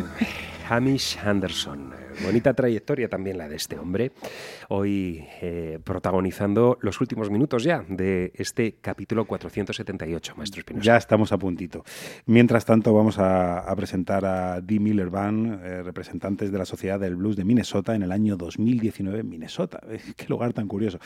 Hamish 0.69 1.17
Anderson. 1.23 1.93
Bonita 2.25 2.53
trayectoria 2.53 3.07
también 3.07 3.37
la 3.37 3.47
de 3.47 3.55
este 3.55 3.79
hombre, 3.79 4.11
hoy 4.67 5.25
eh, 5.41 5.79
protagonizando 5.83 6.77
los 6.81 6.99
últimos 6.99 7.29
minutos 7.29 7.63
ya 7.63 7.85
de 7.87 8.33
este 8.35 8.75
capítulo 8.81 9.25
478, 9.25 10.33
Maestro 10.35 10.59
Espinosa. 10.59 10.83
Ya 10.83 10.97
estamos 10.97 11.31
a 11.31 11.37
puntito. 11.37 11.85
Mientras 12.25 12.65
tanto, 12.65 12.93
vamos 12.93 13.17
a, 13.17 13.73
presentar 13.77 14.25
a 14.25 14.59
Dee 14.59 14.79
Miller 14.79 15.09
Band, 15.09 15.63
eh, 15.63 15.83
representantes 15.83 16.51
de 16.51 16.57
la 16.57 16.65
Sociedad 16.65 16.99
del 16.99 17.15
Blues 17.15 17.37
de 17.37 17.45
Minnesota 17.45 17.95
en 17.95 18.03
el 18.03 18.11
año 18.11 18.35
2019 18.35 19.19
en 19.19 19.29
Minnesota. 19.29 19.81
Qué 20.17 20.25
lugar 20.27 20.51
tan 20.51 20.67
curioso. 20.67 20.99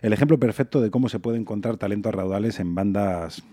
El 0.00 0.12
ejemplo 0.12 0.38
perfecto 0.38 0.80
de 0.80 0.90
cómo 0.90 1.08
se 1.08 1.20
puede 1.20 1.38
encontrar 1.38 1.76
talentos 1.76 2.12
raudales 2.12 2.58
en 2.58 2.74
bandas 2.74 3.44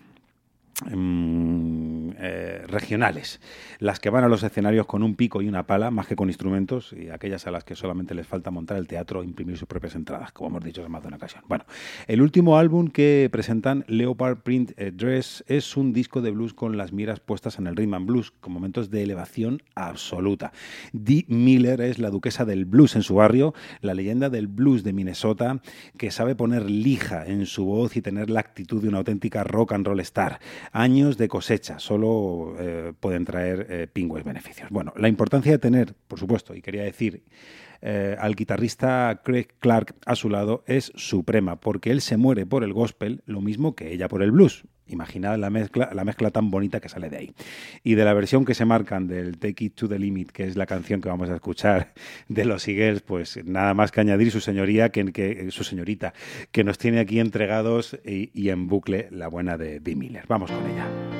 eh, 0.87 2.63
regionales, 2.67 3.41
las 3.79 3.99
que 3.99 4.09
van 4.09 4.23
a 4.23 4.27
los 4.27 4.43
escenarios 4.43 4.85
con 4.85 5.03
un 5.03 5.15
pico 5.15 5.41
y 5.41 5.47
una 5.47 5.67
pala, 5.67 5.91
más 5.91 6.07
que 6.07 6.15
con 6.15 6.29
instrumentos, 6.29 6.93
y 6.93 7.09
aquellas 7.09 7.47
a 7.47 7.51
las 7.51 7.63
que 7.63 7.75
solamente 7.75 8.13
les 8.15 8.27
falta 8.27 8.51
montar 8.51 8.77
el 8.77 8.87
teatro 8.87 9.21
e 9.21 9.25
imprimir 9.25 9.57
sus 9.57 9.67
propias 9.67 9.95
entradas, 9.95 10.31
como 10.31 10.49
hemos 10.49 10.63
dicho 10.63 10.85
en 10.85 10.91
más 10.91 11.01
de 11.01 11.09
una 11.09 11.17
ocasión. 11.17 11.43
Bueno, 11.47 11.65
el 12.07 12.21
último 12.21 12.57
álbum 12.57 12.89
que 12.89 13.29
presentan, 13.31 13.83
Leopard 13.87 14.37
Print 14.37 14.71
eh, 14.77 14.91
Dress, 14.91 15.43
es 15.47 15.75
un 15.75 15.93
disco 15.93 16.21
de 16.21 16.31
blues 16.31 16.53
con 16.53 16.77
las 16.77 16.93
miras 16.93 17.19
puestas 17.19 17.59
en 17.59 17.67
el 17.67 17.75
rhythm 17.75 17.93
and 17.95 18.05
blues, 18.07 18.31
con 18.31 18.53
momentos 18.53 18.89
de 18.89 19.03
elevación 19.03 19.61
absoluta. 19.75 20.51
Dee 20.93 21.25
Miller 21.27 21.81
es 21.81 21.99
la 21.99 22.09
duquesa 22.09 22.45
del 22.45 22.65
blues 22.65 22.95
en 22.95 23.03
su 23.03 23.15
barrio, 23.15 23.53
la 23.81 23.93
leyenda 23.93 24.29
del 24.29 24.47
blues 24.47 24.83
de 24.83 24.93
Minnesota, 24.93 25.61
que 25.97 26.11
sabe 26.11 26.35
poner 26.35 26.69
lija 26.69 27.25
en 27.25 27.45
su 27.45 27.65
voz 27.65 27.97
y 27.97 28.01
tener 28.01 28.29
la 28.29 28.39
actitud 28.39 28.81
de 28.81 28.89
una 28.89 28.99
auténtica 28.99 29.43
rock 29.43 29.73
and 29.73 29.85
roll 29.85 29.99
star. 30.01 30.39
Años 30.71 31.17
de 31.17 31.27
cosecha, 31.27 31.79
solo 31.79 32.55
eh, 32.59 32.93
pueden 32.99 33.25
traer 33.25 33.67
eh, 33.69 33.87
pingües 33.91 34.23
beneficios. 34.23 34.69
Bueno, 34.69 34.93
la 34.95 35.07
importancia 35.07 35.51
de 35.51 35.57
tener, 35.57 35.95
por 36.07 36.19
supuesto, 36.19 36.53
y 36.53 36.61
quería 36.61 36.83
decir, 36.83 37.23
eh, 37.81 38.15
al 38.19 38.35
guitarrista 38.35 39.21
Craig 39.23 39.47
Clark 39.59 39.95
a 40.05 40.15
su 40.15 40.29
lado 40.29 40.63
es 40.67 40.91
suprema, 40.95 41.59
porque 41.59 41.91
él 41.91 42.01
se 42.01 42.17
muere 42.17 42.45
por 42.45 42.63
el 42.63 42.73
gospel, 42.73 43.21
lo 43.25 43.41
mismo 43.41 43.75
que 43.75 43.93
ella 43.93 44.07
por 44.07 44.23
el 44.23 44.31
blues. 44.31 44.63
Imaginad 44.87 45.37
la 45.37 45.51
mezcla, 45.51 45.91
la 45.93 46.03
mezcla 46.03 46.31
tan 46.31 46.49
bonita 46.49 46.79
que 46.79 46.89
sale 46.89 47.09
de 47.09 47.17
ahí. 47.17 47.31
Y 47.83 47.93
de 47.93 48.05
la 48.05 48.13
versión 48.13 48.43
que 48.43 48.55
se 48.55 48.65
marcan 48.65 49.07
del 49.07 49.37
Take 49.37 49.65
It 49.65 49.75
to 49.75 49.87
the 49.87 49.99
Limit, 49.99 50.31
que 50.31 50.45
es 50.45 50.57
la 50.57 50.65
canción 50.65 50.99
que 50.99 51.09
vamos 51.09 51.29
a 51.29 51.35
escuchar 51.35 51.93
de 52.27 52.45
los 52.45 52.67
Eagles, 52.67 53.01
pues 53.01 53.39
nada 53.45 53.75
más 53.75 53.91
que 53.91 54.01
añadir 54.01 54.31
su 54.31 54.41
señoría, 54.41 54.89
que, 54.89 55.47
su 55.51 55.63
señorita, 55.63 56.13
que 56.51 56.63
nos 56.63 56.79
tiene 56.79 56.99
aquí 56.99 57.19
entregados 57.19 57.99
y, 58.03 58.31
y 58.33 58.49
en 58.49 58.67
bucle 58.67 59.09
la 59.11 59.27
buena 59.27 59.57
de 59.57 59.79
Dee 59.79 59.95
Miller. 59.95 60.25
Vamos 60.27 60.51
con 60.51 60.65
ella. 60.65 61.18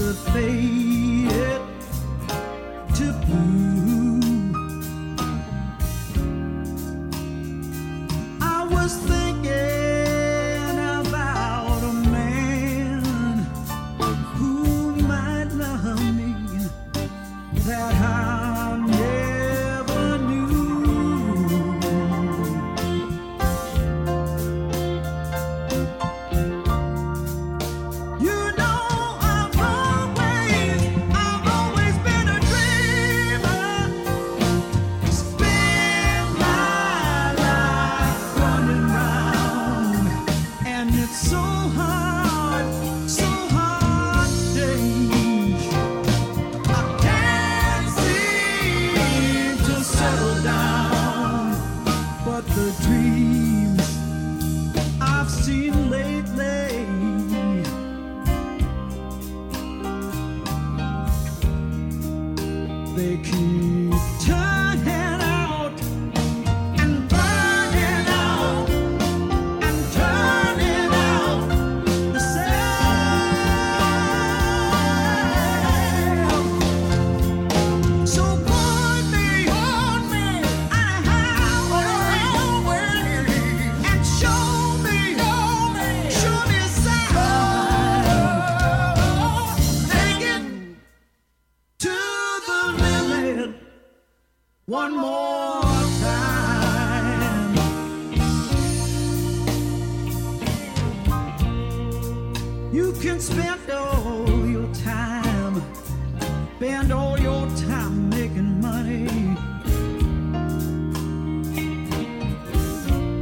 a 0.00 0.14
face. 0.14 0.77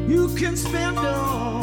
You 0.06 0.28
can 0.36 0.56
spend 0.56 0.98
all 0.98 1.55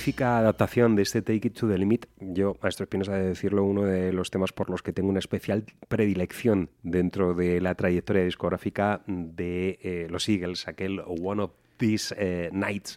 Magnífica 0.00 0.38
adaptación 0.38 0.96
de 0.96 1.02
este 1.02 1.20
Take 1.20 1.48
It 1.48 1.58
to 1.58 1.68
the 1.68 1.76
Limit. 1.76 2.06
Yo, 2.20 2.56
Maestro 2.62 2.84
Espinosa, 2.84 3.12
de 3.16 3.28
decirlo, 3.28 3.64
uno 3.64 3.82
de 3.82 4.14
los 4.14 4.30
temas 4.30 4.50
por 4.50 4.70
los 4.70 4.82
que 4.82 4.94
tengo 4.94 5.10
una 5.10 5.18
especial 5.18 5.66
predilección 5.88 6.70
dentro 6.82 7.34
de 7.34 7.60
la 7.60 7.74
trayectoria 7.74 8.24
discográfica 8.24 9.02
de 9.06 9.78
eh, 9.82 10.06
los 10.08 10.26
Eagles, 10.26 10.68
aquel 10.68 11.02
One 11.06 11.42
of 11.42 11.50
These 11.76 12.14
eh, 12.16 12.48
Nights. 12.50 12.96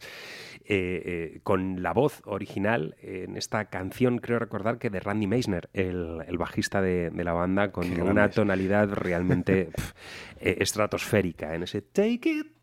eh, 0.63 1.33
eh, 1.35 1.39
con 1.43 1.83
la 1.83 1.91
voz 1.91 2.21
original 2.23 2.95
en 3.01 3.35
esta 3.35 3.65
canción, 3.65 4.19
creo 4.19 4.39
recordar 4.39 4.77
que 4.77 4.89
de 4.89 5.01
Randy 5.01 5.27
Meisner, 5.27 5.69
el, 5.73 6.19
el 6.25 6.37
bajista 6.37 6.81
de, 6.81 7.09
de 7.09 7.23
la 7.25 7.33
banda, 7.33 7.73
con 7.73 7.93
Qué 7.93 8.01
una 8.01 8.29
tonalidad 8.29 8.87
realmente 8.93 9.65
pf, 9.75 9.93
estratosférica 10.39 11.53
en 11.53 11.63
ese 11.63 11.81
Take 11.81 12.29
It 12.29 12.62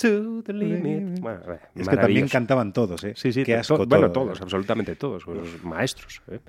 to 0.00 0.42
the 0.42 0.52
Limit. 0.52 1.20
Bueno, 1.20 1.40
eh, 1.52 1.58
Es 1.74 1.88
que 1.88 1.96
también 1.96 2.28
cantaban 2.28 2.72
todos, 2.72 3.04
¿eh? 3.04 3.12
Sí, 3.16 3.32
sí, 3.32 3.44
Qué 3.44 3.60
to- 3.66 3.86
bueno, 3.86 4.10
todo. 4.10 4.24
todos, 4.26 4.40
absolutamente 4.42 4.96
todos, 4.96 5.26
los 5.26 5.62
maestros. 5.64 6.22
¿eh? 6.30 6.40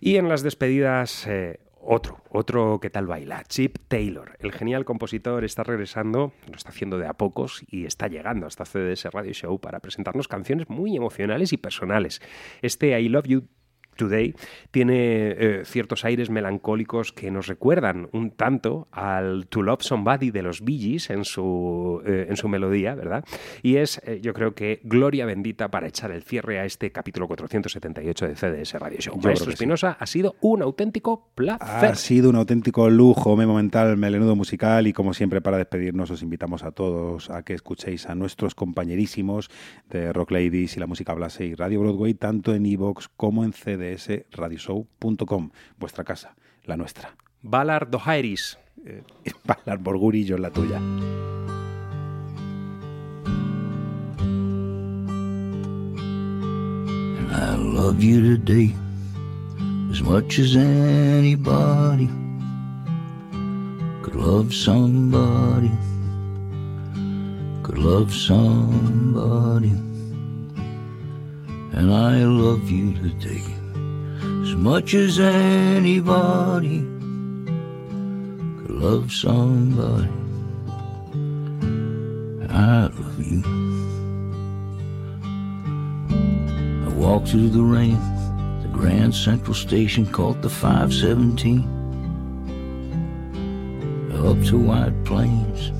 Y 0.00 0.16
en 0.16 0.28
las 0.28 0.42
despedidas, 0.42 1.26
eh, 1.26 1.60
otro, 1.80 2.18
otro 2.30 2.78
que 2.80 2.88
tal 2.90 3.06
baila, 3.06 3.42
Chip 3.44 3.76
Taylor. 3.88 4.36
El 4.38 4.52
genial 4.52 4.84
compositor 4.84 5.44
está 5.44 5.64
regresando, 5.64 6.32
lo 6.48 6.56
está 6.56 6.70
haciendo 6.70 6.98
de 6.98 7.06
a 7.06 7.12
pocos 7.14 7.62
y 7.68 7.84
está 7.84 8.08
llegando 8.08 8.46
hasta 8.46 8.64
CDS 8.64 9.06
Radio 9.12 9.32
Show 9.32 9.60
para 9.60 9.80
presentarnos 9.80 10.26
canciones 10.28 10.68
muy 10.70 10.96
emocionales 10.96 11.52
y 11.52 11.56
personales. 11.58 12.20
Este 12.62 12.98
I 13.00 13.08
Love 13.08 13.26
You 13.26 13.44
Today 13.94 14.34
tiene 14.70 15.30
eh, 15.30 15.62
ciertos 15.64 16.04
aires 16.04 16.30
melancólicos 16.30 17.12
que 17.12 17.30
nos 17.30 17.46
recuerdan 17.46 18.08
un 18.12 18.30
tanto 18.30 18.88
al 18.92 19.46
To 19.48 19.62
Love 19.62 19.82
Somebody 19.82 20.30
de 20.30 20.42
los 20.42 20.62
Bee 20.62 20.78
Gees 20.78 21.10
en 21.10 21.24
su, 21.24 22.02
eh, 22.06 22.26
en 22.28 22.36
su 22.36 22.48
melodía, 22.48 22.94
¿verdad? 22.94 23.24
Y 23.62 23.76
es, 23.76 24.00
eh, 24.04 24.20
yo 24.22 24.34
creo 24.34 24.54
que 24.54 24.80
gloria 24.84 25.26
bendita 25.26 25.70
para 25.70 25.88
echar 25.88 26.10
el 26.10 26.22
cierre 26.22 26.58
a 26.58 26.64
este 26.64 26.90
capítulo 26.90 27.26
478 27.28 28.28
de 28.28 28.34
CDS 28.34 28.74
Radio 28.74 28.98
Show. 29.00 29.14
Yo 29.16 29.28
Maestro 29.28 29.46
sí. 29.46 29.54
Espinosa, 29.54 29.96
ha 29.98 30.06
sido 30.06 30.36
un 30.40 30.62
auténtico 30.62 31.30
placer. 31.34 31.90
Ha 31.90 31.94
sido 31.94 32.30
un 32.30 32.36
auténtico 32.36 32.88
lujo, 32.90 33.36
memo 33.36 33.54
mental, 33.54 33.96
melenudo 33.96 34.36
musical 34.36 34.86
y 34.86 34.92
como 34.92 35.14
siempre 35.14 35.40
para 35.40 35.58
despedirnos 35.58 36.10
os 36.10 36.22
invitamos 36.22 36.64
a 36.64 36.72
todos 36.72 37.30
a 37.30 37.42
que 37.42 37.54
escuchéis 37.54 38.06
a 38.06 38.14
nuestros 38.14 38.54
compañerísimos 38.54 39.50
de 39.90 40.12
Rock 40.12 40.32
Ladies 40.32 40.76
y 40.76 40.80
la 40.80 40.86
música 40.86 41.14
Blase 41.14 41.46
y 41.46 41.54
Radio 41.54 41.80
Broadway 41.80 42.14
tanto 42.14 42.54
en 42.54 42.66
iVoox 42.66 43.08
como 43.16 43.44
en 43.44 43.52
cdsradioshow.com, 43.92 45.50
vuestra 45.78 46.04
casa, 46.04 46.34
la 46.64 46.76
nuestra. 46.76 47.14
Ballard 47.42 47.90
Dohairis. 47.90 48.58
Eh, 48.86 49.02
Ballard 49.44 49.82
Borgurillo, 49.82 50.38
la 50.38 50.50
tuya. 50.50 50.80
I 57.36 57.56
love 57.56 58.02
you 58.02 58.36
today 58.36 58.74
as 59.90 60.02
much 60.02 60.38
as 60.38 60.56
anybody 60.56 62.08
could 64.02 64.14
love 64.16 64.54
somebody, 64.54 65.70
could 67.62 67.78
love 67.78 68.14
somebody. 68.14 69.72
And 71.76 71.92
I 71.92 72.22
love 72.24 72.70
you 72.70 72.94
today 72.94 73.63
as 74.44 74.54
much 74.56 74.92
as 74.92 75.18
anybody 75.18 76.80
could 78.58 78.70
love 78.70 79.10
somebody. 79.10 80.10
I 82.50 82.82
love 82.82 83.24
you. 83.24 83.42
I 86.84 86.88
walked 86.92 87.28
through 87.28 87.48
the 87.48 87.62
rain, 87.62 87.98
the 88.60 88.68
Grand 88.70 89.14
Central 89.14 89.54
Station 89.54 90.04
called 90.04 90.42
the 90.42 90.50
517. 90.50 91.60
Up 94.12 94.42
to 94.48 94.58
White 94.58 95.04
Plains, 95.04 95.72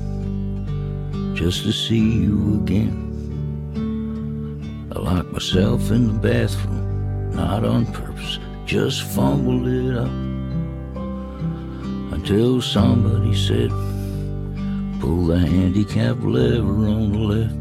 just 1.37 1.63
to 1.65 1.71
see 1.71 2.23
you 2.23 2.61
again. 2.63 3.03
I 4.91 4.97
locked 4.99 5.31
myself 5.31 5.91
in 5.91 6.07
the 6.07 6.13
bathroom, 6.13 7.31
not 7.35 7.63
on 7.63 7.85
purpose, 7.87 8.39
just 8.65 9.03
fumbled 9.03 9.67
it 9.67 9.95
up. 9.95 10.09
Until 12.13 12.61
somebody 12.61 13.35
said, 13.35 13.69
pull 14.99 15.27
the 15.27 15.37
handicap 15.37 16.17
lever 16.21 16.87
on 16.87 17.11
the 17.11 17.19
left 17.19 17.55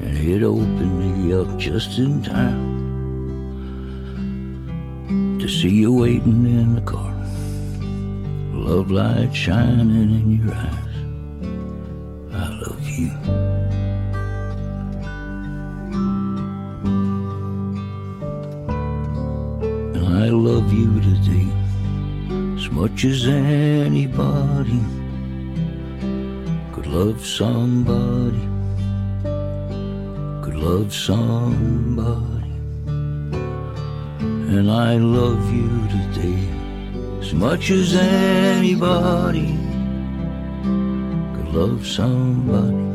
and 0.00 0.16
it 0.16 0.42
opened 0.42 0.98
me 0.98 1.34
up 1.34 1.58
just 1.58 1.98
in 1.98 2.22
time 2.22 2.78
to 5.38 5.48
see 5.48 5.68
you 5.68 5.92
waiting 5.92 6.46
in 6.46 6.74
the 6.76 6.80
car. 6.80 7.14
Love 8.54 8.90
light 8.90 9.34
shining 9.34 9.90
in 9.90 10.46
your 10.46 10.54
eyes. 10.54 10.96
I 12.32 12.48
love 12.60 12.88
you. 12.88 13.47
I 20.24 20.30
love 20.30 20.72
you 20.72 21.00
today 21.00 21.48
as 22.56 22.68
much 22.72 23.04
as 23.04 23.28
anybody 23.28 24.82
could 26.72 26.88
love 26.88 27.24
somebody 27.24 28.44
could 30.42 30.56
love 30.56 30.92
somebody. 30.92 32.54
And 34.56 34.68
I 34.68 34.96
love 34.96 35.44
you 35.54 35.70
today 35.96 36.42
as 37.20 37.32
much 37.32 37.70
as 37.70 37.94
anybody 37.94 39.56
could 41.36 41.54
love 41.54 41.86
somebody. 41.86 42.87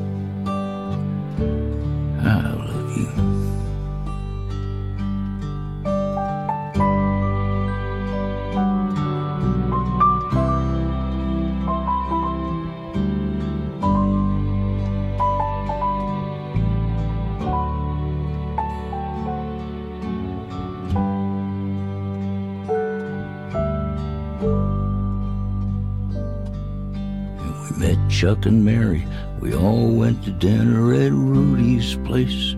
And 28.45 28.63
Mary. 28.63 29.05
We 29.39 29.53
all 29.53 29.87
went 29.87 30.23
to 30.23 30.31
dinner 30.31 30.93
at 30.93 31.11
Rudy's 31.11 31.95
place. 31.97 32.55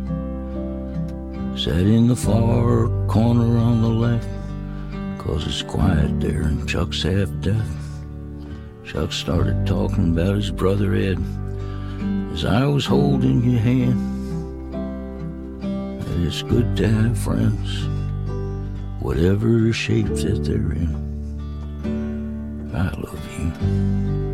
Sat 1.62 1.82
in 1.82 2.08
the 2.08 2.16
far 2.16 2.88
corner 3.08 3.58
on 3.58 3.82
the 3.82 3.88
left, 3.88 4.28
cause 5.18 5.48
it's 5.48 5.62
quiet 5.62 6.20
there 6.20 6.42
and 6.42 6.68
Chuck's 6.68 7.04
half 7.04 7.30
deaf. 7.42 7.66
Chuck 8.86 9.12
started 9.12 9.66
talking 9.66 10.12
about 10.12 10.36
his 10.36 10.52
brother 10.52 10.94
Ed 10.94 11.20
as 12.34 12.46
I 12.46 12.66
was 12.66 12.86
holding 12.86 13.44
your 13.44 13.62
hand. 13.62 14.76
And 15.64 16.28
it's 16.28 16.44
good 16.44 16.76
to 16.78 16.88
have 16.88 17.18
friends, 17.18 17.88
whatever 19.00 19.72
shape 19.74 20.08
that 20.08 20.44
they're 20.44 20.74
in. 20.74 21.06
I 22.74 22.90
love 22.92 23.40
you. 23.40 24.25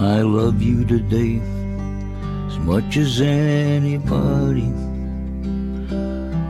I 0.00 0.20
love 0.20 0.62
you 0.62 0.84
today 0.84 1.40
as 2.46 2.56
much 2.60 2.96
as 2.96 3.20
anybody 3.20 4.70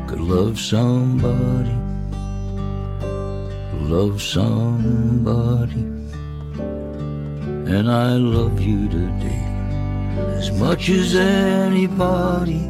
could 0.06 0.20
love 0.20 0.60
somebody, 0.60 1.72
love 3.88 4.20
somebody, 4.20 5.80
and 7.72 7.90
I 7.90 8.16
love 8.16 8.60
you 8.60 8.86
today 8.90 9.44
as 10.36 10.52
much 10.52 10.90
as 10.90 11.14
anybody. 11.14 12.60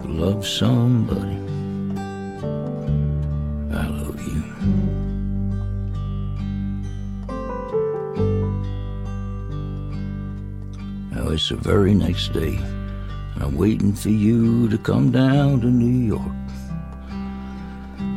Could 0.00 0.10
love 0.24 0.46
somebody, 0.46 1.35
the 11.48 11.56
very 11.56 11.94
next 11.94 12.32
day, 12.32 12.56
and 12.56 13.42
I'm 13.42 13.56
waiting 13.56 13.94
for 13.94 14.10
you 14.10 14.68
to 14.68 14.78
come 14.78 15.10
down 15.12 15.60
to 15.60 15.66
New 15.66 16.06
York. 16.06 16.36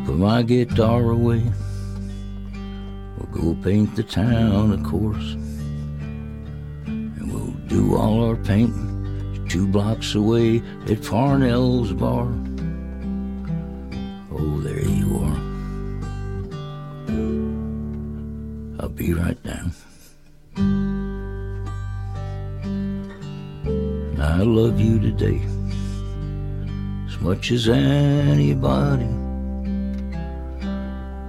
Put 0.06 0.18
my 0.18 0.42
guitar 0.42 1.10
away, 1.10 1.44
we'll 3.18 3.32
go 3.32 3.62
paint 3.62 3.96
the 3.96 4.04
town, 4.04 4.72
of 4.72 4.84
course. 4.84 5.34
And 6.86 7.32
we'll 7.32 7.54
do 7.68 7.96
all 7.96 8.24
our 8.26 8.36
painting 8.36 8.90
two 9.50 9.68
blocks 9.68 10.14
away 10.14 10.62
at 10.88 11.04
Parnell's 11.04 11.92
bar. 11.92 12.28
Today 25.20 25.42
as 27.08 27.20
much 27.20 27.52
as 27.52 27.68
anybody 27.68 29.10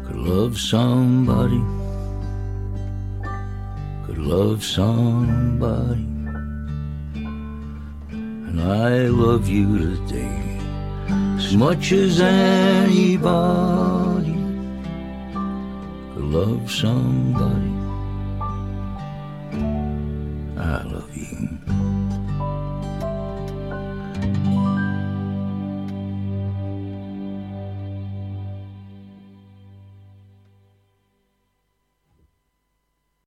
could 0.06 0.16
love 0.16 0.58
somebody, 0.58 1.62
could 4.06 4.18
love 4.18 4.62
somebody. 4.62 6.06
And 8.12 8.60
I 8.60 9.08
love 9.08 9.48
you 9.48 9.78
today 9.78 10.58
as 11.36 11.56
much 11.56 11.90
as 11.90 12.20
anybody 12.20 13.24
could 16.14 16.24
love 16.24 16.70
somebody. 16.70 17.79